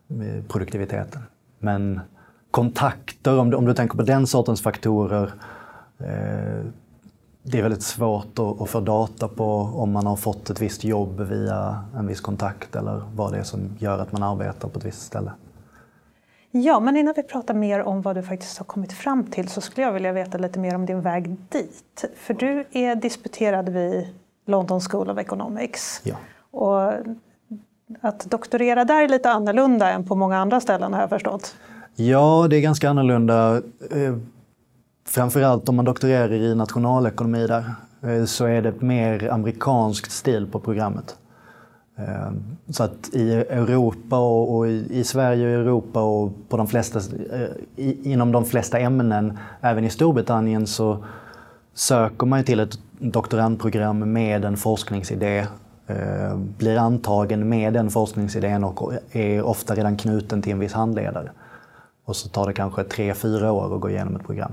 eh, 0.10 0.44
produktiviteten. 0.48 1.22
Men 1.60 2.00
kontakter, 2.58 3.40
om 3.40 3.50
du, 3.50 3.58
om 3.58 3.66
du 3.66 3.74
tänker 3.74 3.98
på 3.98 4.04
den 4.04 4.28
sortens 4.28 4.62
faktorer, 4.62 5.34
eh, 6.00 6.66
det 7.44 7.58
är 7.58 7.62
väldigt 7.62 7.84
svårt 7.84 8.40
att, 8.40 8.62
att, 8.62 8.70
få 8.70 8.80
data 8.80 9.28
på 9.28 9.72
om 9.76 9.92
man 9.92 10.06
har 10.08 10.16
fått 10.16 10.50
ett 10.50 10.62
visst 10.62 10.84
jobb 10.84 11.22
via 11.22 11.86
en 11.98 12.08
viss 12.08 12.22
kontakt 12.22 12.76
eller 12.76 13.02
vad 13.16 13.32
det 13.32 13.40
är 13.40 13.44
som 13.44 13.70
gör 13.80 14.00
att 14.00 14.12
man 14.12 14.24
arbetar 14.24 14.70
på 14.70 14.80
ett 14.80 14.86
visst 14.86 15.02
ställe. 15.02 15.32
Ja, 16.52 16.80
men 16.80 16.98
innan 16.98 17.14
vi 17.16 17.24
pratar 17.24 17.54
mer 17.54 17.84
om 17.84 18.02
vad 18.02 18.16
du 18.16 18.24
faktiskt 18.24 18.58
har 18.58 18.66
kommit 18.66 18.94
fram 18.94 19.24
till 19.24 19.50
så 19.50 19.62
skulle 19.62 19.88
jag 19.88 19.94
vilja 19.94 20.12
veta 20.12 20.38
lite 20.38 20.60
mer 20.60 20.76
om 20.76 20.86
din 20.86 21.02
väg 21.02 21.36
dit. 21.50 22.06
För 22.16 22.34
du 22.34 22.66
är 22.72 22.96
disputerad 22.96 23.70
vid 23.70 24.08
London 24.46 24.82
School 24.82 25.10
of 25.10 25.18
Economics. 25.18 26.02
Ja. 26.04 26.16
Och 26.52 26.94
att 28.02 28.26
doktorera 28.26 28.86
där 28.86 29.04
är 29.04 29.08
lite 29.08 29.32
annorlunda 29.32 29.92
än 29.92 30.08
på 30.08 30.16
många 30.16 30.38
andra 30.38 30.60
ställen 30.60 30.94
har 30.94 31.02
jag 31.02 31.10
förstått. 31.10 31.56
Ja, 32.00 32.48
det 32.50 32.58
är 32.58 32.62
ganska 32.62 32.90
annorlunda. 32.90 33.62
Eh, 33.92 34.16
framförallt 35.06 35.70
om 35.70 35.76
man 35.76 35.86
doktorerar 35.86 36.32
i 36.32 36.56
nationalekonomi 36.56 37.48
där 37.48 37.66
eh, 38.02 38.26
så 38.26 38.46
är 38.46 38.62
det 38.62 38.82
mer 38.82 39.30
amerikanskt 39.32 40.12
stil 40.12 40.48
på 40.52 40.60
programmet. 40.60 41.16
Eh, 41.96 42.32
så 42.70 42.84
att 42.84 43.10
i 43.14 43.34
Europa 43.34 44.18
och, 44.20 44.68
i, 44.68 45.04
Sverige 45.04 45.46
och 45.46 45.62
Europa 45.62 46.02
och 46.02 46.32
på 46.50 46.58
de 46.58 46.68
flesta, 46.68 47.00
inom 48.04 48.32
de 48.32 48.46
flesta 48.46 48.80
ämnen, 48.80 49.38
även 49.62 49.84
i 49.84 49.90
Storbritannien, 49.90 50.68
så 50.68 51.06
söker 51.74 52.26
man 52.26 52.44
till 52.44 52.60
ett 52.60 52.80
doktorandprogram 53.00 54.14
med 54.14 54.46
en 54.46 54.58
forskningsidé 54.58 55.46
blir 56.58 56.78
antagen 56.78 57.50
med 57.50 57.74
den 57.74 57.90
forskningsidén 57.90 58.64
och 58.64 58.94
är 59.12 59.42
ofta 59.42 59.76
redan 59.76 59.98
knuten 59.98 60.42
till 60.42 60.52
en 60.52 60.60
viss 60.60 60.74
handledare. 60.74 61.32
Och 62.08 62.16
så 62.16 62.30
tar 62.30 62.48
det 62.48 62.54
kanske 62.54 62.84
tre, 62.84 63.14
fyra 63.14 63.52
år 63.52 63.76
att 63.76 63.82
gå 63.82 63.90
igenom 63.90 64.16
ett 64.16 64.26
program. 64.26 64.52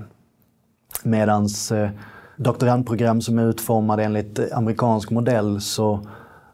Medan 1.03 1.49
eh, 1.73 1.89
doktorandprogram 2.37 3.21
som 3.21 3.39
är 3.39 3.47
utformade 3.47 4.05
enligt 4.05 4.39
eh, 4.39 4.45
amerikansk 4.53 5.11
modell 5.11 5.61
så 5.61 6.01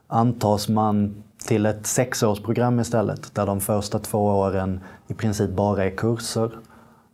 antas 0.07 0.69
man 0.69 1.23
till 1.47 1.67
ett 1.67 1.87
sexårsprogram 1.87 2.81
istället 2.81 3.35
där 3.35 3.47
de 3.47 3.61
första 3.61 3.99
två 3.99 4.19
åren 4.19 4.81
i 5.09 5.15
princip 5.15 5.51
bara 5.51 5.85
är 5.85 5.91
kurser 5.91 6.51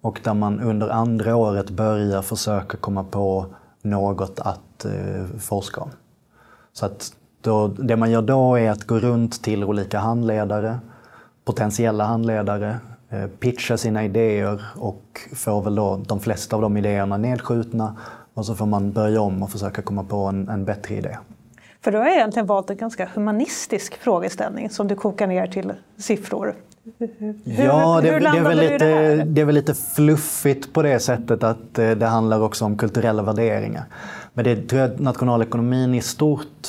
och 0.00 0.20
där 0.24 0.34
man 0.34 0.60
under 0.60 0.88
andra 0.88 1.36
året 1.36 1.70
börjar 1.70 2.22
försöka 2.22 2.76
komma 2.76 3.04
på 3.04 3.46
något 3.82 4.40
att 4.40 4.84
eh, 4.84 5.38
forska 5.38 5.80
om. 5.80 5.90
Så 6.72 6.86
att 6.86 7.12
då, 7.40 7.68
det 7.68 7.96
man 7.96 8.10
gör 8.10 8.22
då 8.22 8.58
är 8.58 8.70
att 8.70 8.84
gå 8.84 8.98
runt 8.98 9.42
till 9.42 9.64
olika 9.64 9.98
handledare, 9.98 10.78
potentiella 11.44 12.04
handledare, 12.04 12.76
pitcha 13.40 13.76
sina 13.76 14.04
idéer 14.04 14.64
och 14.76 15.20
får 15.34 15.62
väl 15.62 15.74
då 15.74 15.96
de 16.06 16.20
flesta 16.20 16.56
av 16.56 16.62
de 16.62 16.76
idéerna 16.76 17.16
nedskjutna 17.16 17.96
och 18.34 18.46
så 18.46 18.54
får 18.54 18.66
man 18.66 18.92
börja 18.92 19.20
om 19.20 19.42
och 19.42 19.50
försöka 19.50 19.82
komma 19.82 20.04
på 20.04 20.16
en, 20.16 20.48
en 20.48 20.64
bättre 20.64 20.94
idé. 20.94 21.18
För 21.80 21.92
du 21.92 21.98
har 21.98 22.06
egentligen 22.06 22.46
valt 22.46 22.70
en 22.70 22.76
ganska 22.76 23.08
humanistisk 23.14 23.96
frågeställning 23.96 24.70
som 24.70 24.88
du 24.88 24.94
kokar 24.94 25.26
ner 25.26 25.46
till 25.46 25.72
siffror. 25.96 26.54
Hur, 26.98 27.64
ja, 27.64 28.00
det, 28.02 28.10
hur 28.10 28.20
det, 28.20 28.26
är 28.26 28.42
väl 28.42 28.58
lite, 28.58 28.78
det, 28.78 29.24
det, 29.24 29.40
är 29.40 29.44
väl 29.44 29.54
lite 29.54 29.74
fluffigt 29.74 30.72
på 30.72 30.82
det 30.82 31.00
sättet 31.00 31.42
att 31.42 31.78
eh, 31.78 31.90
det 31.90 32.06
handlar 32.06 32.42
också 32.42 32.64
om 32.64 32.78
kulturella 32.78 33.22
värderingar. 33.22 33.84
Men 34.32 34.44
det 34.44 34.68
tror 34.68 34.80
jag 34.80 35.00
nationalekonomin 35.00 35.94
i 35.94 36.00
stort 36.00 36.68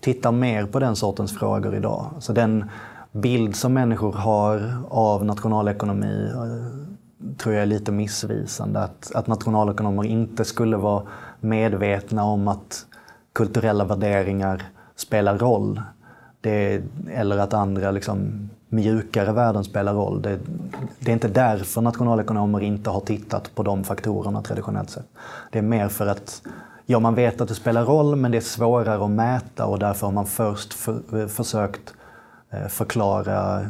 tittar 0.00 0.32
mer 0.32 0.66
på 0.66 0.78
den 0.78 0.96
sortens 0.96 1.38
frågor 1.38 1.74
idag. 1.74 2.10
Så 2.18 2.32
den, 2.32 2.70
bild 3.16 3.56
som 3.56 3.72
människor 3.72 4.12
har 4.12 4.82
av 4.88 5.24
nationalekonomi 5.24 6.30
eh, 6.34 7.36
tror 7.36 7.54
jag 7.54 7.62
är 7.62 7.66
lite 7.66 7.92
missvisande. 7.92 8.80
Att, 8.80 9.12
att 9.14 9.26
nationalekonomer 9.26 10.04
inte 10.04 10.44
skulle 10.44 10.76
vara 10.76 11.02
medvetna 11.40 12.24
om 12.24 12.48
att 12.48 12.86
kulturella 13.32 13.84
värderingar 13.84 14.62
spelar 14.96 15.38
roll. 15.38 15.80
Det, 16.40 16.82
eller 17.10 17.38
att 17.38 17.54
andra 17.54 17.90
liksom, 17.90 18.50
mjukare 18.68 19.32
värden 19.32 19.64
spelar 19.64 19.94
roll. 19.94 20.22
Det, 20.22 20.38
det, 20.98 21.10
är 21.10 21.12
inte 21.12 21.28
därför 21.28 21.80
nationalekonomer 21.80 22.60
inte 22.60 22.90
har 22.90 23.00
tittat 23.00 23.54
på 23.54 23.62
de 23.62 23.84
faktorerna 23.84 24.42
traditionellt 24.42 24.90
sett. 24.90 25.06
Det 25.50 25.58
är 25.58 25.62
mer 25.62 25.88
för 25.88 26.06
att 26.06 26.42
ja, 26.86 26.98
man 26.98 27.14
vet 27.14 27.40
att 27.40 27.48
det 27.48 27.54
spelar 27.54 27.84
roll 27.84 28.16
men 28.16 28.30
det 28.30 28.38
är 28.38 28.40
svårare 28.40 29.04
att 29.04 29.10
mäta 29.10 29.66
och 29.66 29.78
därför 29.78 30.06
har 30.06 30.12
man 30.12 30.26
först 30.26 30.74
för, 30.74 31.20
eh, 31.20 31.26
försökt 31.26 31.94
Eh, 32.05 32.05
förklara 32.68 33.66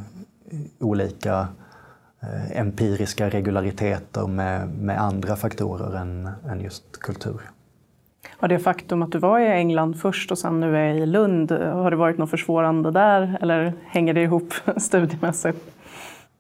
olika 0.80 1.48
eh, 2.22 2.58
empiriska 2.58 3.28
regulariteten 3.28 4.36
med, 4.36 4.68
med 4.68 5.00
andra 5.00 5.36
faktorer 5.36 5.96
än, 5.96 6.28
än 6.48 6.60
just 6.60 7.00
kultur. 7.00 7.40
Har 8.38 8.48
det 8.48 8.58
faktum 8.58 9.02
att 9.02 9.12
du 9.12 9.18
var 9.18 9.38
i 9.38 9.46
England 9.46 10.00
först 10.00 10.30
och 10.30 10.38
sen 10.38 10.60
nu 10.60 10.76
är 10.76 10.94
i 10.94 11.06
Lund, 11.06 11.52
har 11.52 11.90
det 11.90 11.96
varit 11.96 12.18
något 12.18 12.30
försvårande 12.30 12.90
där 12.90 13.38
eller 13.40 13.72
hänger 13.84 14.14
det 14.14 14.22
ihop 14.22 14.54
studiemässigt? 14.76 15.58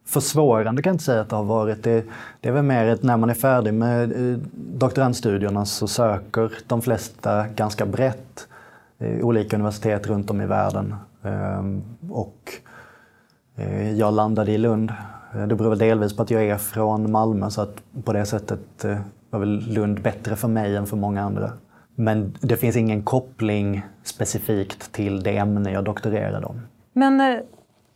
Försvårande 0.06 0.82
kan 0.82 0.90
jag 0.90 0.94
inte 0.94 1.04
säga 1.04 1.20
att 1.20 1.28
det 1.28 1.36
har 1.36 1.44
varit. 1.44 1.82
Det, 1.82 2.04
det 2.40 2.48
är 2.48 2.52
väl 2.52 2.62
mer 2.62 2.88
att 2.88 3.02
när 3.02 3.16
man 3.16 3.30
är 3.30 3.34
färdig 3.34 3.74
med 3.74 4.12
eh, 4.12 4.38
doktorandstudierna 4.54 5.64
så 5.64 5.88
söker 5.88 6.52
de 6.66 6.82
flesta 6.82 7.48
ganska 7.48 7.86
brett 7.86 8.48
olika 9.22 9.56
universitet 9.56 10.06
runt 10.06 10.30
om 10.30 10.40
i 10.40 10.46
världen 10.46 10.94
och 12.10 12.52
eh, 13.56 13.92
jag 13.92 14.14
landade 14.14 14.52
i 14.52 14.58
Lund. 14.58 14.92
Det 15.48 15.54
beror 15.54 15.70
väl 15.70 15.78
delvis 15.78 16.16
på 16.16 16.22
att 16.22 16.30
jag 16.30 16.44
är 16.44 16.58
från 16.58 17.12
Malmö 17.12 17.50
så 17.50 17.60
att 17.60 17.76
på 18.04 18.12
det 18.12 18.26
sättet 18.26 18.84
eh, 18.84 18.98
var 19.30 19.40
väl 19.40 19.74
Lund 19.74 20.02
bättre 20.02 20.36
för 20.36 20.48
mig 20.48 20.76
än 20.76 20.86
för 20.86 20.96
många 20.96 21.22
andra. 21.22 21.50
Men 21.94 22.34
det 22.40 22.56
finns 22.56 22.76
ingen 22.76 23.02
koppling 23.02 23.82
specifikt 24.02 24.92
till 24.92 25.22
det 25.22 25.36
ämne 25.36 25.72
jag 25.72 25.84
doktorerade 25.84 26.46
om. 26.46 26.60
Men 26.92 27.20
eh, 27.20 27.38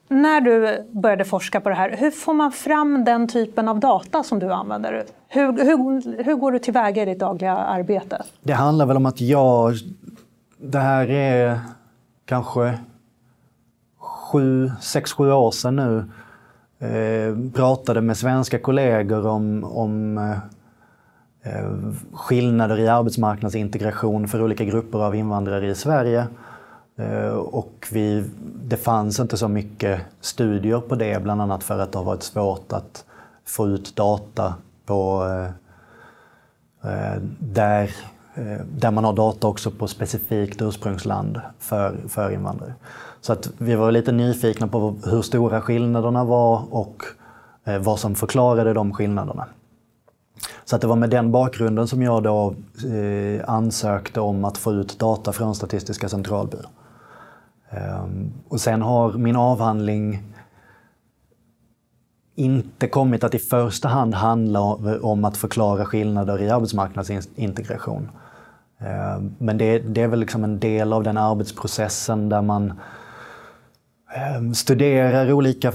när 0.09 0.41
du 0.41 0.87
började 0.93 1.25
forska 1.25 1.61
på 1.61 1.69
det 1.69 1.75
här, 1.75 1.97
hur 1.99 2.11
får 2.11 2.35
man 2.35 2.53
fram 2.53 3.05
den 3.05 3.29
typen 3.29 3.69
av 3.69 3.81
data 3.81 4.23
som 4.23 4.39
du 4.39 4.53
använder? 4.53 5.05
Hur, 5.29 5.53
hur, 5.53 6.23
hur 6.25 6.35
går 6.35 6.53
du 6.53 6.59
tillväga 6.59 7.03
i 7.03 7.07
ditt 7.07 7.19
dagliga 7.19 7.57
arbete? 7.57 8.23
Det 8.43 8.53
handlar 8.53 8.87
väl 8.87 8.97
om 8.97 9.07
att 9.07 9.21
jag... 9.21 9.75
Det 10.59 10.79
här 10.79 11.11
är 11.11 11.61
kanske 12.25 12.79
sju, 14.31 14.71
sex, 14.81 15.13
sju 15.13 15.33
år 15.33 15.51
sedan 15.51 15.77
nu 15.77 16.05
eh, 16.87 17.53
pratade 17.55 18.01
med 18.01 18.17
svenska 18.17 18.59
kollegor 18.59 19.27
om, 19.27 19.65
om 19.65 20.19
eh, 20.19 20.39
eh, 21.43 21.71
skillnader 22.13 22.79
i 22.79 22.89
arbetsmarknadsintegration 22.89 24.29
för 24.29 24.43
olika 24.43 24.65
grupper 24.65 24.99
av 24.99 25.15
invandrare 25.15 25.71
i 25.71 25.75
Sverige. 25.75 26.27
Eh, 26.97 27.29
och 27.31 27.89
vi, 27.93 28.25
det 28.65 28.77
fanns 28.77 29.21
inte 29.21 29.37
så 29.37 29.49
mycket 29.49 30.01
studier 30.21 30.81
på 30.81 30.95
det, 30.95 31.23
bland 31.23 31.43
annat 31.43 31.65
för 31.65 31.79
att 31.79 31.93
det 31.93 31.99
har 31.99 32.05
varit 32.05 32.23
svårt 32.23 32.73
att 32.73 33.05
få 33.47 33.69
ut 33.69 33.97
data 33.97 34.55
på 34.87 35.27
eh, 35.27 35.51
eh 36.93 37.23
där 37.39 37.91
Eh, 38.35 38.61
där 38.79 38.91
man 38.91 39.05
har 39.05 39.13
data 39.13 39.47
också 39.47 39.71
på 39.71 39.89
specifikt 39.89 40.63
ursprungsland 40.63 41.41
för, 41.59 41.97
för 42.09 42.31
invandrare. 42.31 42.75
Så 43.21 43.33
att 43.33 43.51
vi 43.59 43.75
var 43.75 43.93
lite 43.93 44.13
nyfikna 44.13 44.69
på 44.69 44.97
hur 45.05 45.23
stora 45.23 45.61
skillnaderna 45.61 46.25
var 46.25 46.75
och 46.75 47.03
eh, 47.65 47.79
vad 47.79 47.99
som 47.99 48.15
förklarade 48.15 48.73
de 48.73 48.93
skillnaderna. 48.93 49.47
Så 50.65 50.77
att 50.77 50.83
det 50.83 50.87
var 50.87 50.97
med 50.97 51.11
den 51.11 51.33
bakgrunden 51.33 51.89
som 51.89 52.03
jag 52.03 52.23
då 52.23 52.55
eh, 52.95 53.51
ansökte 53.51 54.21
om 54.21 54.45
att 54.45 54.59
få 54.59 54.73
ut 54.73 54.99
data 54.99 55.33
från 55.33 55.55
Statistiska 55.55 56.09
centralbyrån. 56.09 56.71
Ehm, 57.71 58.33
och 58.49 58.61
sen 58.61 58.83
har 58.83 59.13
min 59.13 59.37
avhandling 59.37 60.23
inte 62.35 62.89
kommit 62.89 63.25
att 63.25 63.35
i 63.35 63.39
första 63.39 63.89
hand 63.89 64.15
handla 64.15 64.61
om 65.03 65.25
att 65.25 65.37
förklara 65.37 65.85
skillnader 65.85 66.43
i 66.43 66.51
arbetsmarknadsintegration. 66.51 68.09
Eh, 68.81 69.23
men 69.39 69.59
det, 69.59 69.79
det 69.79 70.03
är 70.03 70.09
väl 70.09 70.21
liksom 70.21 70.45
en 70.45 70.61
del 70.61 70.93
av 70.93 71.03
den 71.03 71.17
arbetsprocessen 71.17 72.29
där 72.29 72.43
man 72.43 72.73
eh, 74.15 74.53
studerar 74.53 75.33
olika 75.33 75.73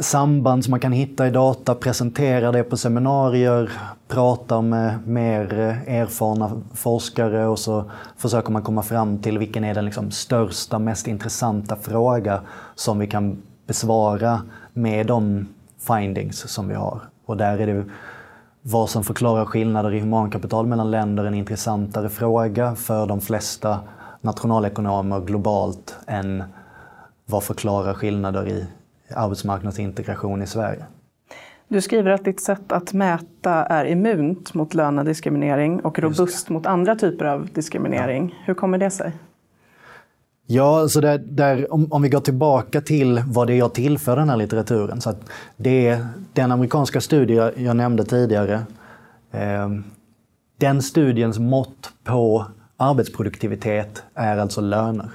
samband 0.00 0.64
som 0.64 0.70
man 0.70 0.80
kan 0.80 0.92
hitta 0.92 1.26
i 1.26 1.30
data, 1.30 1.74
presenterar 1.74 2.52
det 2.52 2.62
på 2.62 2.76
seminarier, 2.76 3.70
pratar 4.08 4.62
med 4.62 5.08
mer 5.08 5.58
eh, 5.58 5.94
erfarna 5.94 6.62
forskare 6.74 7.46
och 7.46 7.58
så 7.58 7.90
försöker 8.16 8.52
man 8.52 8.62
komma 8.62 8.82
fram 8.82 9.18
till 9.18 9.38
vilken 9.38 9.64
är 9.64 9.74
den 9.74 9.84
liksom 9.84 10.10
största, 10.10 10.78
mest 10.78 11.06
intressanta 11.06 11.76
fråga 11.76 12.40
som 12.74 12.98
vi 12.98 13.06
kan 13.06 13.42
besvara 13.66 14.42
med 14.72 15.06
de 15.06 15.46
findings 15.86 16.48
som 16.48 16.68
vi 16.68 16.74
har. 16.74 17.00
Och 17.24 17.36
där 17.36 17.58
är 17.58 17.66
det 17.66 17.84
vad 18.62 18.90
som 18.90 19.04
förklarar 19.04 19.44
skillnader 19.44 19.94
i 19.94 20.00
humankapital 20.00 20.66
mellan 20.66 20.90
länder 20.90 21.24
en 21.24 21.34
intressantare 21.34 22.08
fråga 22.08 22.74
för 22.74 23.06
de 23.06 23.20
flesta 23.20 23.80
nationalekonomer 24.20 25.20
globalt 25.20 25.98
än 26.06 26.44
vad 27.26 27.42
förklarar 27.42 27.94
skillnader 27.94 28.48
i 28.48 28.66
arbetsmarknadsintegration 29.14 30.42
i 30.42 30.46
Sverige. 30.46 30.84
Du 31.68 31.80
skriver 31.80 32.10
att 32.10 32.24
ditt 32.24 32.40
sätt 32.40 32.72
att 32.72 32.92
mäta 32.92 33.52
är 33.52 33.84
immunt 33.84 34.54
mot 34.54 34.74
lönediskriminering 34.74 35.80
och 35.80 35.98
robust 35.98 36.48
mot 36.48 36.66
andra 36.66 36.96
typer 36.96 37.24
av 37.24 37.48
diskriminering. 37.52 38.34
Ja. 38.38 38.42
Hur 38.46 38.54
kommer 38.54 38.78
det 38.78 38.90
sig? 38.90 39.12
Ja, 40.48 40.88
så 40.88 41.00
där, 41.00 41.18
där, 41.18 41.72
om, 41.72 41.92
om, 41.92 42.02
vi 42.02 42.08
går 42.08 42.20
tillbaka 42.20 42.80
till 42.80 43.22
vad 43.26 43.46
det 43.46 43.52
är 43.52 43.58
jag 43.58 43.74
tillför 43.74 44.16
den 44.16 44.28
här 44.28 44.36
litteraturen. 44.36 45.00
Så 45.00 45.14
det 45.56 45.98
den 46.32 46.52
amerikanska 46.52 47.00
studie 47.00 47.50
jag 47.56 47.76
nämnde 47.76 48.04
tidigare. 48.04 48.62
Eh, 49.30 49.68
den 50.58 50.82
studiens 50.82 51.38
mått 51.38 51.92
på 52.04 52.46
arbetsproduktivitet 52.76 54.02
är 54.14 54.38
alltså 54.38 54.60
löner. 54.60 55.10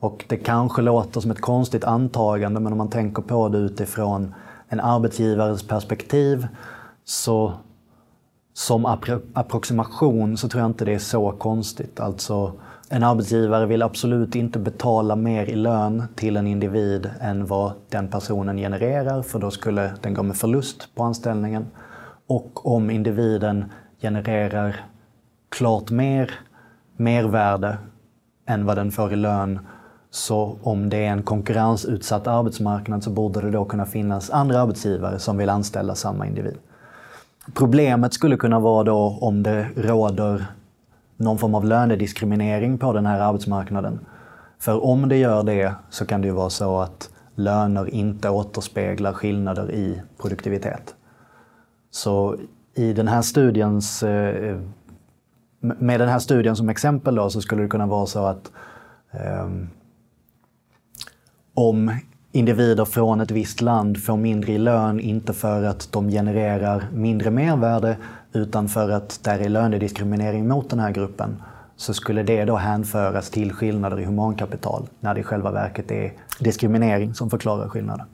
Och 0.00 0.24
det 0.28 0.36
kanske 0.36 0.82
låter 0.82 1.20
som 1.20 1.30
ett 1.30 1.40
konstigt 1.40 1.84
antagande, 1.84 2.60
men 2.60 2.72
om 2.72 2.78
man 2.78 2.90
tänker 2.90 3.22
på 3.22 3.48
det 3.48 3.58
utifrån 3.58 4.34
en 4.68 4.80
arbetsgivares 4.80 5.62
perspektiv 5.62 6.46
så 7.04 7.52
som 8.54 8.86
appro 8.86 9.20
approximation 9.32 10.36
så 10.36 10.48
tror 10.48 10.60
jag 10.60 10.70
inte 10.70 10.84
det 10.84 10.94
är 10.94 10.98
så 10.98 11.30
konstigt. 11.30 12.00
Alltså, 12.00 12.52
en 12.94 13.02
arbetsgivare 13.02 13.66
vill 13.66 13.82
absolut 13.82 14.34
inte 14.34 14.58
betala 14.58 15.16
mer 15.16 15.46
i 15.46 15.54
lön 15.54 16.02
till 16.14 16.36
en 16.36 16.46
individ 16.46 17.10
än 17.20 17.46
vad 17.46 17.72
den 17.88 18.08
personen 18.08 18.56
genererar, 18.56 19.22
för 19.22 19.38
då 19.38 19.50
skulle 19.50 19.92
den 20.00 20.14
gå 20.14 20.22
med 20.22 20.36
förlust 20.36 20.88
på 20.94 21.02
anställningen. 21.02 21.66
Och 22.26 22.66
om 22.66 22.90
individen 22.90 23.64
genererar 24.00 24.76
klart 25.48 25.90
mer 25.90 26.30
mervärde 26.96 27.78
än 28.46 28.66
vad 28.66 28.76
den 28.76 28.90
får 28.90 29.12
i 29.12 29.16
lön, 29.16 29.58
så 30.10 30.58
om 30.62 30.88
det 30.88 31.04
är 31.04 31.10
en 31.12 31.22
konkurrensutsatt 31.22 32.26
arbetsmarknad 32.26 33.04
så 33.04 33.10
borde 33.10 33.40
det 33.40 33.50
då 33.50 33.64
kunna 33.64 33.86
finnas 33.86 34.30
andra 34.30 34.60
arbetsgivare 34.60 35.18
som 35.18 35.36
vill 35.36 35.50
anställa 35.50 35.94
samma 35.94 36.26
individ. 36.26 36.56
Problemet 37.54 38.14
skulle 38.14 38.36
kunna 38.36 38.60
vara 38.60 38.84
då 38.84 39.18
om 39.20 39.42
det 39.42 39.66
råder 39.76 40.46
någon 41.22 41.38
form 41.38 41.54
av 41.54 41.64
lönediskriminering 41.64 42.78
på 42.78 42.92
den 42.92 43.06
här 43.06 43.20
arbetsmarknaden. 43.20 44.00
För 44.58 44.84
om 44.84 45.08
det 45.08 45.16
gör 45.16 45.42
det 45.42 45.74
så 45.90 46.06
kan 46.06 46.20
det 46.20 46.26
ju 46.26 46.34
vara 46.34 46.50
så 46.50 46.80
att 46.80 47.10
löner 47.34 47.94
inte 47.94 48.30
återspeglar 48.30 49.12
skillnader 49.12 49.70
i 49.70 50.02
produktivitet. 50.18 50.94
Så 51.90 52.36
i 52.74 52.92
den 52.92 53.08
här 53.08 53.22
studiens, 53.22 54.02
eh, 54.02 54.60
med 55.60 56.00
den 56.00 56.08
här 56.08 56.18
studien 56.18 56.56
som 56.56 56.68
exempel 56.68 57.14
då, 57.14 57.30
så 57.30 57.40
skulle 57.40 57.62
det 57.62 57.68
kunna 57.68 57.86
vara 57.86 58.06
så 58.06 58.24
att 58.24 58.52
ehm, 59.10 59.68
om 61.54 61.92
individer 62.32 62.84
från 62.84 63.20
ett 63.20 63.30
visst 63.30 63.60
land 63.60 64.04
får 64.04 64.16
mindre 64.16 64.52
i 64.52 64.58
lön, 64.58 65.00
inte 65.00 65.32
för 65.32 65.62
att 65.62 65.88
de 65.92 66.08
genererar 66.08 66.88
mindre 66.92 67.30
mervärde, 67.30 67.96
utan 68.32 68.68
för 68.68 68.90
att 68.90 69.20
där 69.22 69.38
är 69.38 69.48
lönediskriminering 69.48 70.48
mot 70.48 70.70
den 70.70 70.80
här 70.80 70.90
gruppen, 70.90 71.42
så 71.76 71.94
skulle 71.94 72.22
det 72.22 72.44
då 72.44 72.56
hänföras 72.56 73.30
till 73.30 73.52
skillnader 73.52 74.00
i 74.00 74.04
humankapital, 74.04 74.88
när 75.00 75.14
det 75.14 75.20
i 75.20 75.22
själva 75.22 75.50
verket 75.50 75.90
är 75.90 76.12
diskriminering 76.40 77.14
som 77.14 77.30
förklarar 77.30 77.68
skillnaden. 77.68 78.06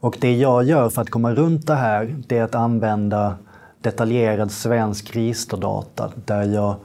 Och 0.00 0.16
det 0.20 0.36
jag 0.36 0.64
gör 0.64 0.90
för 0.90 1.02
att 1.02 1.10
komma 1.10 1.34
runt 1.34 1.66
det 1.66 1.74
här, 1.74 2.16
det 2.26 2.38
är 2.38 2.44
att 2.44 2.54
använda 2.54 3.34
detaljerad 3.80 4.50
svensk 4.50 5.16
registerdata, 5.16 6.10
där 6.24 6.42
jag 6.42 6.76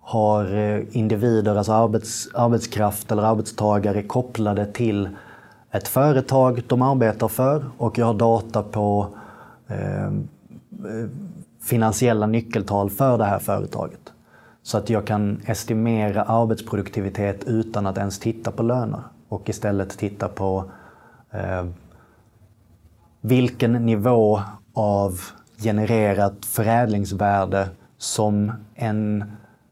har 0.00 0.54
eh, 0.54 0.80
individer, 0.90 1.56
alltså 1.56 1.72
arbets, 1.72 2.28
arbetskraft 2.34 3.12
eller 3.12 3.22
arbetstagare 3.22 4.02
kopplade 4.02 4.66
till 4.66 5.08
ett 5.70 5.88
företag 5.88 6.62
de 6.66 6.82
arbetar 6.82 7.28
för 7.28 7.64
och 7.78 7.98
jag 7.98 8.06
har 8.06 8.14
data 8.14 8.62
på 8.62 9.08
eh, 9.68 10.10
finansiella 11.62 12.26
nyckeltal 12.26 12.90
för 12.90 13.18
det 13.18 13.24
här 13.24 13.38
företaget. 13.38 14.12
Så 14.62 14.78
att 14.78 14.90
jag 14.90 15.06
kan 15.06 15.40
estimera 15.46 16.22
arbetsproduktivitet 16.22 17.44
utan 17.44 17.86
att 17.86 17.98
ens 17.98 18.18
titta 18.18 18.50
på 18.50 18.62
löner 18.62 19.00
och 19.28 19.48
istället 19.48 19.98
titta 19.98 20.28
på 20.28 20.64
eh, 21.30 21.66
vilken 23.20 23.72
nivå 23.72 24.40
av 24.74 25.20
genererat 25.58 26.44
förädlingsvärde 26.44 27.68
som 27.98 28.52
en 28.74 29.24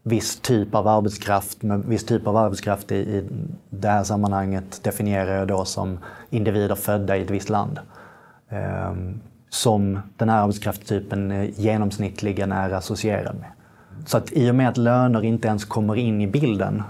viss 0.03 0.39
typ 0.39 0.75
av 0.75 0.87
arbetskraft, 0.87 1.63
men 1.63 1.89
viss 1.89 2.05
typ 2.05 2.27
av 2.27 2.37
arbetskraft 2.37 2.91
i, 2.91 2.95
i 2.95 3.23
det 3.69 3.87
här 3.87 4.03
sammanhanget 4.03 4.83
definierar 4.83 5.37
jag 5.37 5.47
då 5.47 5.65
som 5.65 5.97
individer 6.29 6.75
födda 6.75 7.17
i 7.17 7.21
ett 7.21 7.29
visst 7.29 7.49
land. 7.49 7.79
Ehm, 8.49 9.19
som 9.49 9.99
den 10.17 10.29
här 10.29 10.41
arbetskraftstypen 10.41 11.31
eh, 11.31 11.59
genomsnittligen 11.59 12.51
är 12.51 12.69
associerad 12.69 13.35
med. 13.35 13.49
Så 14.05 14.17
att 14.17 14.31
i 14.31 14.51
och 14.51 14.55
med 14.55 14.69
att 14.69 14.77
löner 14.77 15.23
inte 15.23 15.47
ens 15.47 15.65
kommer 15.65 15.95
in 15.95 16.21
i 16.21 16.27
bilden, 16.27 16.83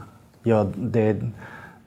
jag, 0.44 0.74
det, 0.76 1.18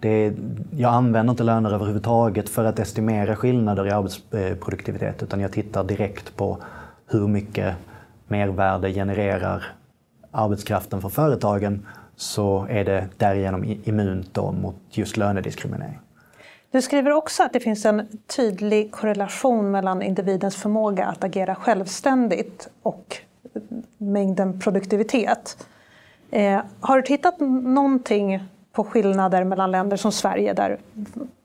det, 0.01 0.35
jag 0.71 0.95
använder 0.95 1.31
inte 1.31 1.43
löner 1.43 1.73
överhuvudtaget 1.75 2.49
för 2.49 2.65
att 2.65 2.79
estimera 2.79 3.37
skillnader 3.37 3.87
i 3.87 3.91
arbetsproduktivitet, 3.91 5.23
utan 5.23 5.41
jag 5.41 5.53
tittar 5.53 5.85
direkt 5.85 6.37
på 6.37 6.59
hur 7.07 7.29
mycket 7.29 7.75
mervärde 8.29 8.93
genererar 8.93 9.65
arbetskraften 10.33 11.01
för 11.01 11.09
företagen 11.09 11.87
så 12.17 12.67
är 12.71 12.85
det 12.85 13.09
därigenom 13.17 13.65
immunt 13.85 14.37
mot 14.37 14.77
just 14.91 15.17
lönediskriminering. 15.17 15.99
Du 16.71 16.83
skriver 16.83 17.13
också 17.13 17.43
att 17.43 17.53
det 17.53 17.61
finns 17.61 17.85
en 17.85 18.09
tydlig 18.37 18.93
korrelation 18.93 19.71
mellan 19.71 20.03
individens 20.03 20.57
förmåga 20.57 21.07
att 21.07 21.25
agera 21.25 21.55
självständigt 21.55 22.69
och 22.83 23.17
mängden 23.99 24.61
produktivitet. 24.61 25.67
Eh, 26.31 26.61
har 26.81 26.97
du 26.97 27.03
tittat 27.03 27.41
någonting 27.41 28.49
på 28.73 28.85
skillnader 28.85 29.45
mellan 29.45 29.71
länder 29.71 29.97
som 29.97 30.13
Sverige 30.13 30.53
där 30.53 30.79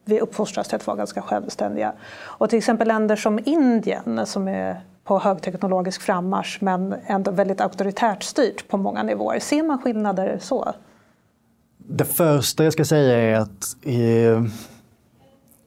vi 0.06 0.20
uppfostras 0.20 0.68
till 0.68 0.76
att 0.76 0.88
vara 0.88 0.98
ganska 0.98 1.22
självständiga 1.22 1.94
och 2.20 2.50
till 2.50 2.58
exempel 2.58 2.88
länder 2.88 3.16
som 3.16 3.40
Indien 3.46 4.26
som 4.26 4.48
är 4.48 4.82
på 5.08 5.20
högteknologisk 5.20 6.02
frammarsch 6.02 6.58
men 6.62 6.96
ändå 7.06 7.32
väldigt 7.32 7.62
auktoritärt 7.62 8.24
styrt 8.24 8.68
på 8.68 8.78
många 8.78 9.04
nivåer. 9.04 9.40
Ser 9.40 9.64
man 9.64 9.82
skillnader 9.82 10.40
så? 10.42 10.74
Det 11.78 12.06
första 12.06 12.64
jag 12.64 12.74
ska 12.74 12.86
säga 12.86 13.18
är 13.18 13.40
att 13.40 13.78
eh, 13.84 14.44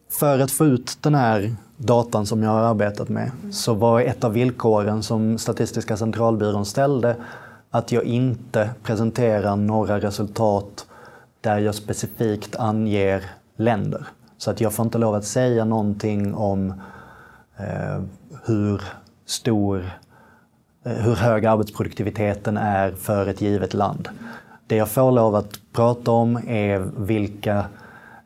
för 0.09 0.39
att 0.39 0.51
få 0.51 0.65
ut 0.65 0.97
den 1.01 1.15
här 1.15 1.55
datan 1.77 2.25
som 2.25 2.43
jag 2.43 2.49
har 2.49 2.61
arbetat 2.61 3.09
med 3.09 3.31
så 3.51 3.73
var 3.73 4.01
ett 4.01 4.23
av 4.23 4.33
villkoren 4.33 5.03
som 5.03 5.37
Statistiska 5.37 5.97
centralbyrån 5.97 6.65
ställde 6.65 7.15
att 7.69 7.91
jag 7.91 8.03
inte 8.03 8.69
presenterar 8.83 9.55
några 9.55 9.99
resultat 9.99 10.85
där 11.41 11.59
jag 11.59 11.75
specifikt 11.75 12.55
anger 12.55 13.23
länder. 13.55 14.07
Så 14.37 14.51
att 14.51 14.61
jag 14.61 14.73
får 14.73 14.85
inte 14.85 14.97
lov 14.97 15.15
att 15.15 15.25
säga 15.25 15.65
någonting 15.65 16.33
om 16.35 16.73
eh, 17.57 18.03
hur 18.45 18.81
stor, 19.31 19.91
eh, 20.85 20.91
hur 20.91 21.15
hög 21.15 21.45
arbetsproduktiviteten 21.45 22.57
är 22.57 22.91
för 22.91 23.27
ett 23.27 23.41
givet 23.41 23.73
land. 23.73 24.09
Det 24.67 24.75
jag 24.75 24.89
får 24.89 25.11
lov 25.11 25.35
att 25.35 25.59
prata 25.73 26.11
om 26.11 26.39
är 26.47 26.79
vilka 26.97 27.65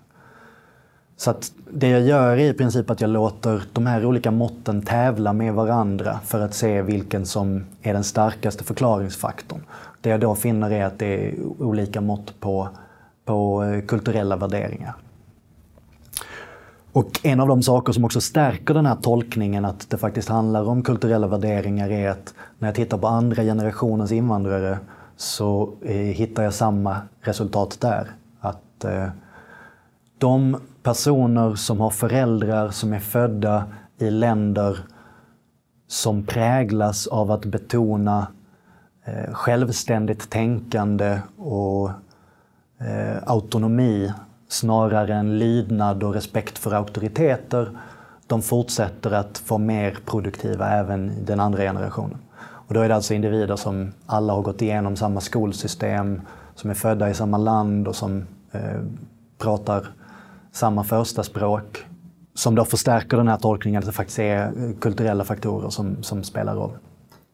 Så 1.17 1.31
att 1.31 1.51
det 1.71 1.89
jag 1.89 2.01
gör 2.01 2.37
är 2.37 2.49
i 2.49 2.53
princip 2.53 2.89
att 2.89 3.01
jag 3.01 3.09
låter 3.09 3.63
de 3.73 3.85
här 3.85 4.05
olika 4.05 4.31
måtten 4.31 4.81
tävla 4.81 5.33
med 5.33 5.53
varandra 5.53 6.19
för 6.25 6.39
att 6.39 6.53
se 6.53 6.81
vilken 6.81 7.25
som 7.25 7.65
är 7.81 7.93
den 7.93 8.03
starkaste 8.03 8.63
förklaringsfaktorn. 8.63 9.61
Det 10.01 10.09
jag 10.09 10.19
då 10.19 10.35
finner 10.35 10.71
är 10.71 10.85
att 10.85 10.99
det 10.99 11.27
är 11.27 11.35
olika 11.59 12.01
mått 12.01 12.39
på, 12.39 12.69
på 13.25 13.63
eh, 13.63 13.85
kulturella 13.85 14.35
värderingar. 14.35 14.93
Och 16.93 17.19
en 17.23 17.39
av 17.39 17.47
de 17.47 17.63
saker 17.63 17.93
som 17.93 18.05
också 18.05 18.21
stärker 18.21 18.73
den 18.73 18.85
här 18.85 18.95
tolkningen 18.95 19.65
att 19.65 19.89
det 19.89 19.97
faktiskt 19.97 20.29
handlar 20.29 20.63
om 20.63 20.83
kulturella 20.83 21.27
värderingar 21.27 21.89
är 21.89 22.09
att 22.09 22.33
när 22.59 22.67
jag 22.67 22.75
tittar 22.75 22.97
på 22.97 23.07
andra 23.07 23.43
generationens 23.43 24.11
invandrare 24.11 24.77
så 25.17 25.73
eh, 25.81 25.95
hittar 25.95 26.43
jag 26.43 26.53
samma 26.53 27.01
resultat 27.21 27.77
där. 27.81 28.11
Att 28.39 28.85
eh, 28.85 29.07
de 30.17 30.57
personer 30.83 31.55
som 31.55 31.79
har 31.79 31.89
föräldrar 31.89 32.69
som 32.69 32.93
är 32.93 32.99
födda 32.99 33.63
i 33.97 34.09
länder 34.09 34.77
som 35.87 36.25
präglas 36.25 37.07
av 37.07 37.31
att 37.31 37.45
betona 37.45 38.27
eh, 39.05 39.33
självständigt 39.33 40.29
tänkande 40.29 41.19
och 41.37 41.89
eh, 42.79 43.17
autonomi 43.25 44.11
snarare 44.51 45.15
än 45.15 45.39
lydnad 45.39 46.03
och 46.03 46.13
respekt 46.13 46.57
för 46.57 46.71
auktoriteter. 46.71 47.69
De 48.27 48.41
fortsätter 48.41 49.11
att 49.11 49.49
vara 49.49 49.57
mer 49.57 49.97
produktiva 50.05 50.69
även 50.69 51.11
i 51.11 51.21
den 51.21 51.39
andra 51.39 51.63
generationen. 51.63 52.17
Och 52.41 52.73
då 52.73 52.79
är 52.79 52.89
det 52.89 52.95
alltså 52.95 53.13
individer 53.13 53.55
som 53.55 53.91
alla 54.05 54.33
har 54.33 54.41
gått 54.41 54.61
igenom 54.61 54.95
samma 54.95 55.21
skolsystem, 55.21 56.21
som 56.55 56.69
är 56.69 56.73
födda 56.73 57.09
i 57.09 57.13
samma 57.13 57.37
land 57.37 57.87
och 57.87 57.95
som 57.95 58.25
eh, 58.51 58.81
pratar 59.37 59.87
samma 60.51 60.83
första 60.83 61.23
språk 61.23 61.85
som 62.33 62.55
då 62.55 62.65
förstärker 62.65 63.17
den 63.17 63.27
här 63.27 63.37
tolkningen 63.37 63.79
att 63.79 63.85
det 63.85 63.91
faktiskt 63.91 64.19
är 64.19 64.51
kulturella 64.79 65.23
faktorer 65.23 65.69
som, 65.69 66.03
som 66.03 66.23
spelar 66.23 66.55
roll. 66.55 66.71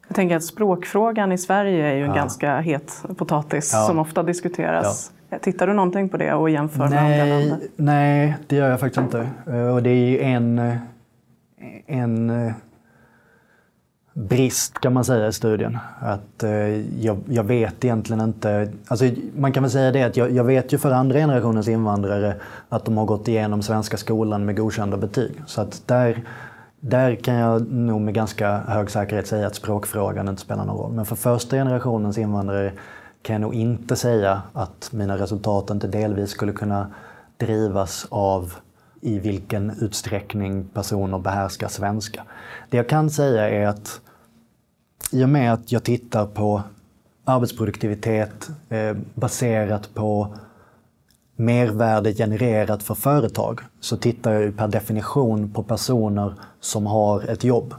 Jag 0.08 0.16
tänker 0.16 0.36
att 0.36 0.44
språkfrågan 0.44 1.32
i 1.32 1.38
Sverige 1.38 1.86
är 1.86 1.94
ju 1.94 2.02
en 2.02 2.08
ja. 2.08 2.14
ganska 2.14 2.60
het 2.60 3.04
potatis 3.16 3.70
ja. 3.74 3.86
som 3.86 3.98
ofta 3.98 4.22
diskuteras. 4.22 5.12
Ja. 5.12 5.17
Tittar 5.40 5.66
du 5.66 5.72
någonting 5.72 6.08
på 6.08 6.16
det 6.16 6.34
och 6.34 6.50
jämför 6.50 6.88
nej, 6.88 6.90
med 6.90 7.22
andra 7.22 7.24
länder? 7.24 7.58
Nej, 7.76 8.36
det 8.46 8.56
gör 8.56 8.70
jag 8.70 8.80
faktiskt 8.80 9.00
inte. 9.00 9.18
Och 9.74 9.82
det 9.82 9.90
är 9.90 10.10
ju 10.10 10.20
en, 10.20 10.78
en 11.86 12.52
brist 14.18 14.80
kan 14.80 14.92
man 14.92 15.04
säga 15.04 15.28
i 15.28 15.32
studien. 15.32 15.78
Att 16.00 16.42
eh, 16.42 16.50
jag, 17.04 17.18
jag, 17.28 17.44
vet 17.44 17.84
egentligen 17.84 18.20
inte... 18.20 18.72
Alltså, 18.88 19.04
man 19.36 19.52
kan 19.52 19.62
väl 19.62 19.72
säga 19.72 19.92
det 19.92 20.02
att 20.02 20.16
jag, 20.16 20.30
jag, 20.30 20.44
vet 20.44 20.72
ju 20.72 20.78
för 20.78 20.90
andra 20.90 21.18
generationens 21.18 21.68
invandrare 21.68 22.34
att 22.68 22.84
de 22.84 22.96
har 22.96 23.04
gått 23.04 23.28
igenom 23.28 23.62
svenska 23.62 23.96
skolan 23.96 24.44
med 24.44 24.56
godkända 24.56 24.96
betyg. 24.96 25.32
Så 25.46 25.60
att 25.60 25.82
där, 25.86 26.22
där 26.80 27.14
kan 27.14 27.34
jag 27.34 27.72
nog 27.72 28.00
med 28.00 28.14
ganska 28.14 28.58
hög 28.58 28.90
säkerhet 28.90 29.26
säga 29.26 29.46
att 29.46 29.54
språkfrågan 29.54 30.28
inte 30.28 30.42
spelar 30.42 30.64
någon 30.64 30.76
roll. 30.76 30.92
Men 30.92 31.06
för 31.06 31.16
första 31.16 31.56
generationens 31.56 32.18
invandrare 32.18 32.72
kan 33.22 33.34
jag 33.34 33.40
nog 33.40 33.54
inte 33.54 33.96
säga 33.96 34.42
att 34.52 34.92
mina 34.92 35.18
resultat 35.18 35.70
inte 35.70 35.86
delvis 35.86 36.30
skulle 36.30 36.52
kunna 36.52 36.90
drivas 37.36 38.06
av 38.10 38.54
i 39.00 39.18
vilken 39.18 39.70
utsträckning 39.80 40.64
personer 40.64 41.18
behärskar 41.18 41.68
svenska. 41.68 42.24
Det 42.70 42.76
jag 42.76 42.88
kan 42.88 43.10
säga 43.10 43.50
är 43.50 43.66
att 43.66 44.00
i 45.12 45.24
och 45.24 45.28
med 45.28 45.52
att 45.52 45.72
jag 45.72 45.84
tittar 45.84 46.26
på 46.26 46.62
arbetsproduktivitet 47.24 48.50
eh, 48.68 48.96
baserat 49.14 49.94
på 49.94 50.34
mervärde 51.36 52.14
genererat 52.14 52.82
för 52.82 52.94
företag 52.94 53.60
så 53.80 53.96
tittar 53.96 54.32
jag 54.32 54.56
per 54.56 54.68
definition 54.68 55.52
på 55.52 55.62
personer 55.62 56.34
som 56.60 56.86
har 56.86 57.30
ett 57.30 57.44
jobb. 57.44 57.74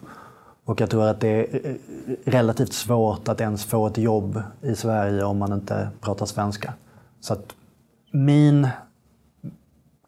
Och 0.65 0.81
jag 0.81 0.89
tror 0.89 1.03
att 1.03 1.19
det 1.19 1.29
är 1.29 1.77
relativt 2.25 2.73
svårt 2.73 3.27
att 3.27 3.41
ens 3.41 3.65
få 3.65 3.87
ett 3.87 3.97
jobb 3.97 4.41
i 4.61 4.75
Sverige 4.75 5.23
om 5.23 5.37
man 5.37 5.53
inte 5.53 5.89
pratar 6.01 6.25
svenska. 6.25 6.73
Så 7.19 7.33
att 7.33 7.55
min 8.11 8.67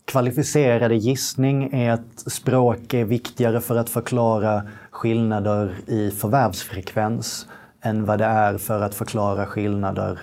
kvalificerade 0.05 0.95
gissning 0.95 1.73
är 1.73 1.91
att 1.91 2.19
språk 2.31 2.93
är 2.93 3.05
viktigare 3.05 3.61
för 3.61 3.75
att 3.75 3.89
förklara 3.89 4.63
skillnader 4.91 5.75
i 5.87 6.11
förvärvsfrekvens 6.11 7.47
än 7.81 8.05
vad 8.05 8.19
det 8.19 8.25
är 8.25 8.57
för 8.57 8.81
att 8.81 8.95
förklara 8.95 9.45
skillnader 9.45 10.19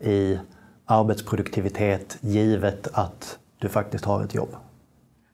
i 0.00 0.38
arbetsproduktivitet 0.84 2.18
givet 2.20 2.88
att 2.92 3.38
du 3.58 3.68
faktiskt 3.68 4.04
har 4.04 4.24
ett 4.24 4.34
jobb. 4.34 4.56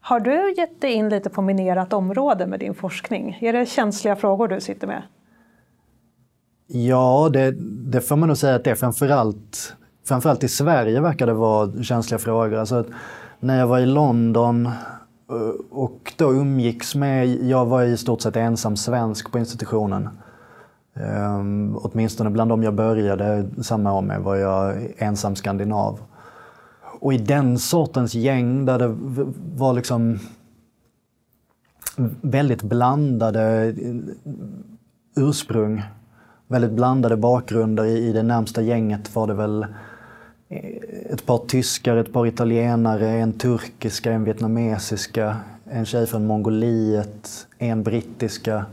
Har 0.00 0.20
du 0.20 0.54
gett 0.56 0.80
dig 0.80 0.92
in 0.92 1.08
lite 1.08 1.30
på 1.30 1.42
minerat 1.42 1.92
område 1.92 2.46
med 2.46 2.60
din 2.60 2.74
forskning? 2.74 3.38
Är 3.40 3.52
det 3.52 3.66
känsliga 3.66 4.16
frågor 4.16 4.48
du 4.48 4.60
sitter 4.60 4.86
med? 4.86 5.02
Ja, 6.66 7.30
det, 7.32 7.50
det 7.90 8.00
får 8.00 8.16
man 8.16 8.28
nog 8.28 8.36
säga 8.36 8.54
att 8.54 8.64
det 8.64 8.70
är. 8.70 8.74
Framförallt, 8.74 9.76
framförallt 10.04 10.44
i 10.44 10.48
Sverige 10.48 11.00
verkar 11.00 11.26
det 11.26 11.34
vara 11.34 11.82
känsliga 11.82 12.18
frågor. 12.18 12.56
Alltså, 12.56 12.84
när 13.40 13.58
jag 13.58 13.66
var 13.66 13.78
i 13.78 13.86
London 13.86 14.66
eh, 14.66 14.72
och 15.70 16.12
då 16.16 16.32
umgicks 16.32 16.94
med, 16.94 17.28
jag 17.28 17.66
var 17.66 17.82
i 17.82 17.96
stort 17.96 18.20
sett 18.20 18.36
ensam 18.36 18.76
svensk 18.76 19.32
på 19.32 19.38
institutionen. 19.38 20.08
Um, 20.94 21.76
åtminstone 21.76 22.30
bland 22.30 22.50
de 22.50 22.62
jag 22.62 22.74
började 22.74 23.48
samma 23.62 23.92
år 23.92 24.02
med 24.02 24.20
var 24.20 24.36
jag 24.36 24.92
ensam 24.96 25.36
skandinav. 25.36 26.00
Och 27.00 27.14
i 27.14 27.18
den 27.18 27.58
sortens 27.58 28.14
gäng 28.14 28.64
där 28.64 28.78
det 28.78 28.96
var 29.56 29.72
liksom 29.72 30.18
väldigt 32.20 32.62
blandade 32.62 33.64
eh, 33.66 33.94
ursprung, 35.16 35.82
väldigt 36.48 36.70
blandade 36.70 37.16
bakgrunder. 37.16 37.84
I 37.84 38.12
det 38.12 38.22
närmsta 38.22 38.62
gänget 38.62 39.14
var 39.14 39.26
det 39.26 39.34
väl 39.34 39.66
eh, 40.48 41.12
ett 41.12 41.26
par 41.26 41.38
tyskar, 41.38 41.96
ett 41.96 42.12
par 42.12 42.26
italienare, 42.26 43.08
en 43.08 43.32
turkiska, 43.32 44.12
en 44.12 44.24
vietnamesiska, 44.24 45.36
en 45.64 45.86
tjej 45.86 46.06
från 46.06 46.26
Mongoliet, 46.26 47.46
en 47.58 47.82
brittiska. 47.82 48.66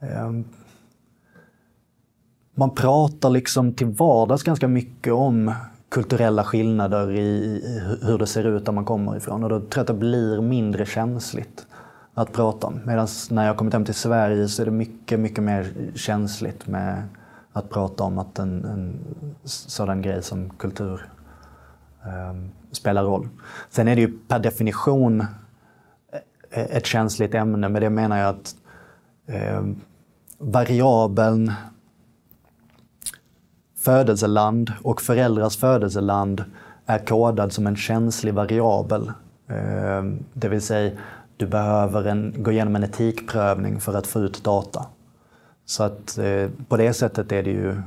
Ehm, 0.00 0.44
man 2.54 2.70
pratar 2.70 3.30
liksom 3.30 3.72
till 3.72 3.86
vardags 3.86 4.42
ganska 4.42 4.68
mycket 4.68 5.12
om 5.12 5.54
kulturella 5.88 6.44
skillnader 6.44 7.12
i 7.12 7.62
hur 8.02 8.18
det 8.18 8.26
ser 8.26 8.44
ut 8.44 8.64
där 8.64 8.72
man 8.72 8.84
kommer 8.84 9.16
ifrån 9.16 9.44
och 9.44 9.50
då 9.50 9.60
tror 9.60 9.70
jag 9.74 9.80
att 9.80 9.86
det 9.86 9.94
blir 9.94 10.40
mindre 10.40 10.86
känsligt 10.86 11.66
att 12.18 12.32
prata 12.32 12.66
om. 12.66 12.80
Medan 12.86 13.08
när 13.30 13.46
jag 13.46 13.56
kommit 13.56 13.72
hem 13.72 13.84
till 13.84 13.94
Sverige 13.94 14.48
så 14.48 14.62
är 14.62 14.66
det 14.66 14.72
mycket, 14.72 15.20
mycket 15.20 15.44
mer 15.44 15.72
känsligt 15.94 16.66
med 16.66 17.02
att 17.52 17.70
prata 17.70 18.04
om 18.04 18.18
att 18.18 18.38
en, 18.38 18.64
en 18.64 19.00
sådan 19.44 20.02
grej 20.02 20.22
som 20.22 20.50
kultur 20.50 21.10
um, 22.30 22.50
spelar 22.72 23.04
roll. 23.04 23.28
Sen 23.70 23.88
är 23.88 23.96
det 23.96 24.00
ju 24.00 24.18
per 24.28 24.38
definition 24.38 25.20
eh, 26.50 26.76
ett 26.76 26.86
känsligt 26.86 27.34
ämne, 27.34 27.68
med 27.68 27.82
det 27.82 27.90
menar 27.90 28.18
jag 28.18 28.28
att 28.28 28.54
eh, 29.26 29.62
variabeln 30.38 31.52
födelseland 33.76 34.72
och 34.82 35.02
föräldrars 35.02 35.56
födelseland 35.56 36.44
är 36.86 36.98
kodad 36.98 37.52
som 37.52 37.66
en 37.66 37.76
känslig 37.76 38.34
variabel 38.34 39.12
ehm, 39.48 40.24
Det 40.32 40.48
vill 40.48 40.62
säga, 40.62 40.98
du 41.38 41.46
behöver 41.46 42.04
en, 42.04 42.34
gå 42.42 42.52
igenom 42.52 42.76
en 42.76 42.84
etikprövning 42.84 43.80
för 43.80 43.94
att 43.94 44.06
få 44.06 44.20
ut 44.20 44.44
data. 44.44 44.86
Så 45.64 45.82
att 45.82 46.18
eh, 46.18 46.50
på 46.68 46.76
det 46.76 46.92
sättet 46.92 47.32
är 47.32 47.42
det 47.42 47.50
ju 47.50 47.82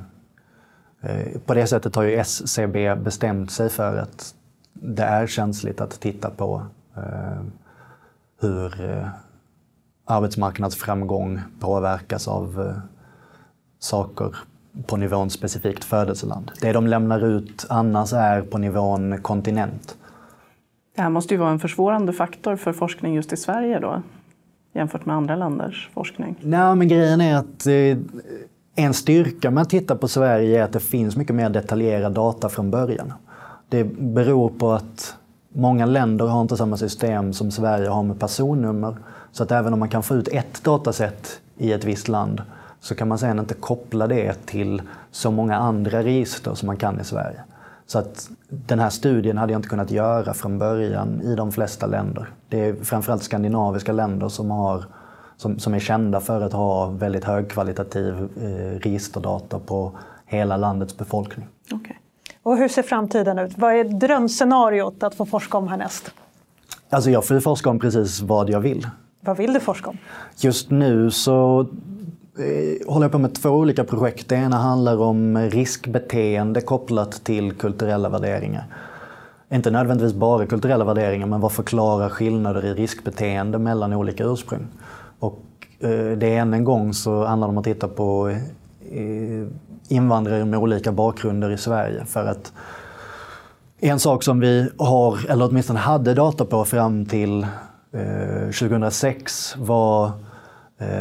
eh, 1.01 1.39
på 1.45 1.53
det 1.53 1.67
sättet 1.67 1.95
har 1.95 2.03
ju 2.03 2.15
SCB 2.15 2.95
bestämt 2.95 3.51
sig 3.51 3.69
för 3.69 3.97
att 3.97 4.35
det 4.73 5.03
är 5.03 5.27
känsligt 5.27 5.81
att 5.81 5.99
titta 5.99 6.29
på 6.29 6.65
eh, 6.97 7.41
hur 8.41 8.73
arbetsmarknadsframgång 10.05 11.39
påverkas 11.59 12.27
av 12.27 12.81
saker 13.79 14.35
på 14.87 14.97
nivån 14.97 15.29
specifikt 15.29 15.83
födelseland. 15.83 16.51
Det 16.61 16.73
de 16.73 16.87
lämnar 16.87 17.25
ut 17.25 17.65
annars 17.69 18.13
är 18.13 18.41
på 18.41 18.57
nivån 18.57 19.21
kontinent. 19.21 19.97
Det 20.95 21.01
här 21.01 21.10
måste 21.10 21.34
ju 21.34 21.38
vara 21.38 21.49
en 21.49 21.60
försvårande 21.60 22.13
faktor 22.13 22.56
för 22.56 22.73
forskning 22.73 23.13
just 23.13 23.34
i 23.34 23.38
Sverige 23.38 23.80
då, 23.80 24.01
jämfört 24.73 25.06
med 25.06 25.15
andra 25.15 25.36
länders 25.36 25.89
forskning? 25.93 26.36
Nej, 26.41 26.75
men 26.75 26.88
grejen 26.88 27.21
är 27.21 27.36
att 27.36 27.67
eh, 27.67 27.97
en 28.75 28.93
styrka 28.93 29.51
med 29.51 29.62
att 29.62 29.69
titta 29.69 29.95
på 29.95 30.08
Sverige 30.08 30.60
är 30.60 30.63
att 30.63 30.73
det 30.73 30.80
finns 30.80 31.15
mycket 31.15 31.36
mer 31.36 31.49
detaljerad 31.49 32.13
data 32.13 32.49
från 32.49 32.71
början. 32.71 33.13
Det 33.69 33.84
beror 33.84 34.49
på 34.49 34.71
att 34.71 35.15
många 35.54 35.86
länder 35.86 36.25
har 36.25 36.41
inte 36.41 36.58
samma 36.58 36.77
system 36.77 37.34
som 37.34 37.51
Sverige 37.51 37.89
har 37.89 38.04
med 38.04 38.19
personnummer. 38.19 38.97
Så 39.32 39.43
att 39.43 39.51
även 39.51 39.73
om 39.73 39.80
man 39.80 39.89
kan 39.89 40.04
få 40.04 40.15
ut 40.15 40.27
ett 40.27 40.63
datasätt 40.63 41.41
i 41.58 41.71
ett 41.71 41.86
visst 41.86 42.08
land 42.08 42.41
så 42.80 42.95
kan 42.95 43.08
man 43.08 43.17
sedan 43.17 43.39
inte 43.39 43.54
koppla 43.54 44.08
det 44.08 44.45
till 44.45 44.82
så 45.12 45.32
många 45.32 45.56
andra 45.56 46.04
register 46.04 46.54
som 46.54 46.67
man 46.67 46.77
kan 46.77 46.99
i 46.99 47.04
Sverige. 47.04 47.41
Så 47.91 47.99
att 47.99 48.30
den 48.49 48.80
här 48.80 48.89
studien 48.89 49.38
hade 49.38 49.54
jag 49.54 49.60
inte 49.60 49.69
kunnat 49.69 49.91
göra 49.91 50.34
från 50.34 50.60
början 50.60 51.21
i 51.21 51.36
de 51.36 51.51
flesta 51.51 51.86
länder. 51.86 52.30
Det 52.49 52.65
är 52.65 52.75
framförallt 52.75 53.23
skandinaviska 53.23 53.91
länder 53.91 54.30
som, 54.30 54.51
har, 54.51 54.86
som, 55.38 55.60
som 55.60 55.73
är 55.73 55.80
kända 55.80 56.19
för 56.19 56.41
att 56.41 56.54
ha 56.54 56.86
väldigt 56.86 57.23
högkvalitativ 57.23 58.30
eh, 58.38 58.80
registerdata 58.80 59.60
på 59.60 59.91
hela 60.25 60.58
landets 60.58 60.97
befolkning. 60.97 61.47
Okay. 61.71 61.95
Och 62.43 62.58
hur 62.58 62.67
ser 62.67 62.84
framtiden 62.84 63.39
ut? 63.39 63.58
Vad 63.58 63.73
är 63.73 63.84
drömscenariot 63.84 65.04
att 65.04 65.15
få 65.15 65.25
forska 65.25 65.58
om 65.58 65.67
härnäst? 65.67 66.12
Alltså 66.89 67.10
jag 67.10 67.25
får 67.25 67.39
forska 67.39 67.69
om 67.69 67.80
precis 67.80 68.21
vad 68.21 68.49
jag 68.49 68.60
vill. 68.60 68.88
Vad 69.19 69.38
vill 69.38 69.54
du 69.54 69.60
forska 69.60 69.89
om? 69.89 69.97
Just 70.38 70.69
nu 70.69 71.12
så 71.12 71.67
Eh, 72.41 72.88
håller 72.88 73.06
jag 73.06 73.12
på 73.12 73.17
med 73.17 73.36
två 73.36 73.49
olika 73.49 73.84
projekt. 73.84 74.30
Det 74.30 74.36
ena 74.36 74.58
handlar 74.58 74.97
om 74.97 75.38
riskbeteende 75.38 76.62
kopplat 76.62 77.12
till 77.23 77.51
kulturella 77.51 78.10
värderingar. 78.10 78.65
Inte 79.51 79.71
nödvändigtvis 79.71 80.13
bara 80.13 80.45
kulturella 80.45 80.86
värderingar, 80.86 81.27
men 81.27 81.41
vad 81.41 81.51
förklarar 81.51 82.10
skillnader 82.10 82.65
i 82.65 82.73
riskbeteende 82.73 83.58
mellan 83.58 83.93
olika 83.93 84.23
ursprung? 84.23 84.67
Och 85.19 85.41
eh, 85.80 86.17
det 86.17 86.36
är 86.36 86.41
än 86.41 86.54
en 86.54 86.63
gång 86.63 86.93
så 86.93 87.25
handlar 87.25 87.47
det 87.47 87.51
om 87.51 87.58
att 87.58 87.63
titta 87.63 87.88
på 87.88 88.30
eh, 88.30 89.47
invandrare 89.88 90.45
med 90.45 90.60
olika 90.60 90.91
bakgrunder 90.91 91.49
i 91.49 91.58
Sverige. 91.58 92.06
För 92.06 92.25
att 92.25 92.54
en 93.80 93.99
sak 93.99 94.23
som 94.23 94.39
vi 94.39 94.69
har, 94.77 95.30
eller 95.30 95.49
åtminstone 95.49 95.80
hade 95.80 96.13
data 96.13 96.45
på 96.45 96.65
fram 96.65 97.06
till 97.06 97.47
2006 98.60 99.56
var 99.58 100.12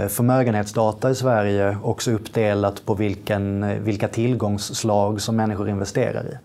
förmögenhetsdata 0.08 1.10
i 1.10 1.14
Sverige 1.14 1.78
också 1.82 2.10
uppdelat 2.10 2.86
på 2.86 2.94
vilken, 2.94 3.84
vilka 3.84 4.08
tillgångsslag 4.08 5.20
som 5.20 5.36
människor 5.36 5.68
investerar 5.68 6.24
i. 6.24 6.38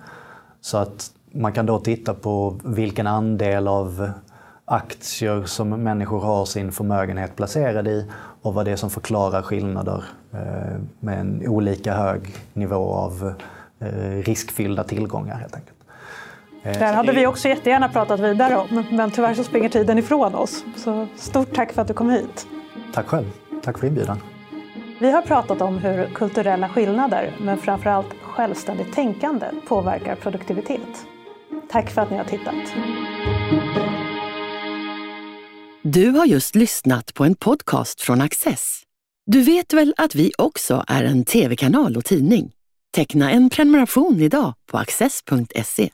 Så 0.62 0.78
att 0.78 1.12
man 1.32 1.52
kan 1.52 1.66
då 1.66 1.80
titta 1.80 2.14
på 2.14 2.60
vilken 2.64 3.08
andel 3.08 3.68
av 3.68 4.12
aktier 4.66 5.44
som 5.44 5.70
människor 5.70 6.20
har 6.20 6.46
sin 6.46 6.72
förmögenhet 6.72 7.36
placerad 7.36 7.88
i 7.88 8.06
och 8.42 8.54
vad 8.54 8.66
det 8.66 8.72
är 8.72 8.76
som 8.76 8.90
förklarar 8.90 9.42
skillnader 9.42 10.04
eh, 10.34 10.80
med 11.00 11.20
en 11.20 11.48
olika 11.48 11.94
hög 11.94 12.36
nivå 12.54 12.94
av 12.94 13.34
eh, 13.80 14.24
riskfyllda 14.26 14.84
tillgångar 14.84 15.36
helt 15.36 15.56
enkelt. 15.56 15.72
Det 16.64 16.86
här 16.86 16.94
hade 16.94 17.12
vi 17.12 17.28
också 17.28 17.48
jättegärna 17.48 17.90
pratat 17.90 18.20
vidare 18.20 18.58
om, 18.58 18.86
men 18.92 19.12
tyvärr 19.12 19.34
så 19.34 19.44
springer 19.44 19.70
tiden 19.70 19.98
ifrån 19.98 20.36
oss. 20.36 20.64
Så 20.76 21.08
stort 21.16 21.56
tack 21.56 21.74
för 21.74 21.82
att 21.82 21.88
du 21.88 21.94
kom 21.94 22.10
hit. 22.10 22.48
Tack 22.94 23.08
själv. 23.08 23.26
Tack 23.64 23.80
för 23.80 23.88
inbjudan. 23.88 24.22
Vi 25.00 25.12
har 25.12 25.22
pratat 25.22 25.62
om 25.62 25.78
hur 25.78 26.06
kulturella 26.06 26.70
skillnader, 26.70 27.32
men 27.42 27.58
framförallt 27.58 28.14
självständigt 28.22 28.94
tänkande, 28.94 29.46
påverkar 29.68 30.16
produktivitet. 30.16 31.06
Tack 31.70 31.92
för 31.92 32.02
att 32.02 32.12
ni 32.12 32.18
har 32.18 32.24
tittat. 32.24 32.76
Du 35.84 36.10
har 36.10 36.26
just 36.26 36.56
lyssnat 36.56 37.14
på 37.14 37.24
en 37.24 37.36
podcast 37.36 38.02
från 38.02 38.22
Access. 38.22 38.82
Du 39.26 39.42
vet 39.42 39.74
väl 39.74 39.94
att 39.98 40.16
vi 40.16 40.32
också 40.38 40.84
är 40.88 41.04
en 41.04 41.26
tv-kanal 41.26 41.98
och 41.98 42.06
tidning? 42.06 42.52
Teckna 42.96 43.32
en 43.32 43.50
prenumeration 43.50 44.22
idag 44.22 44.54
på 44.72 44.78
access.se. 44.78 45.90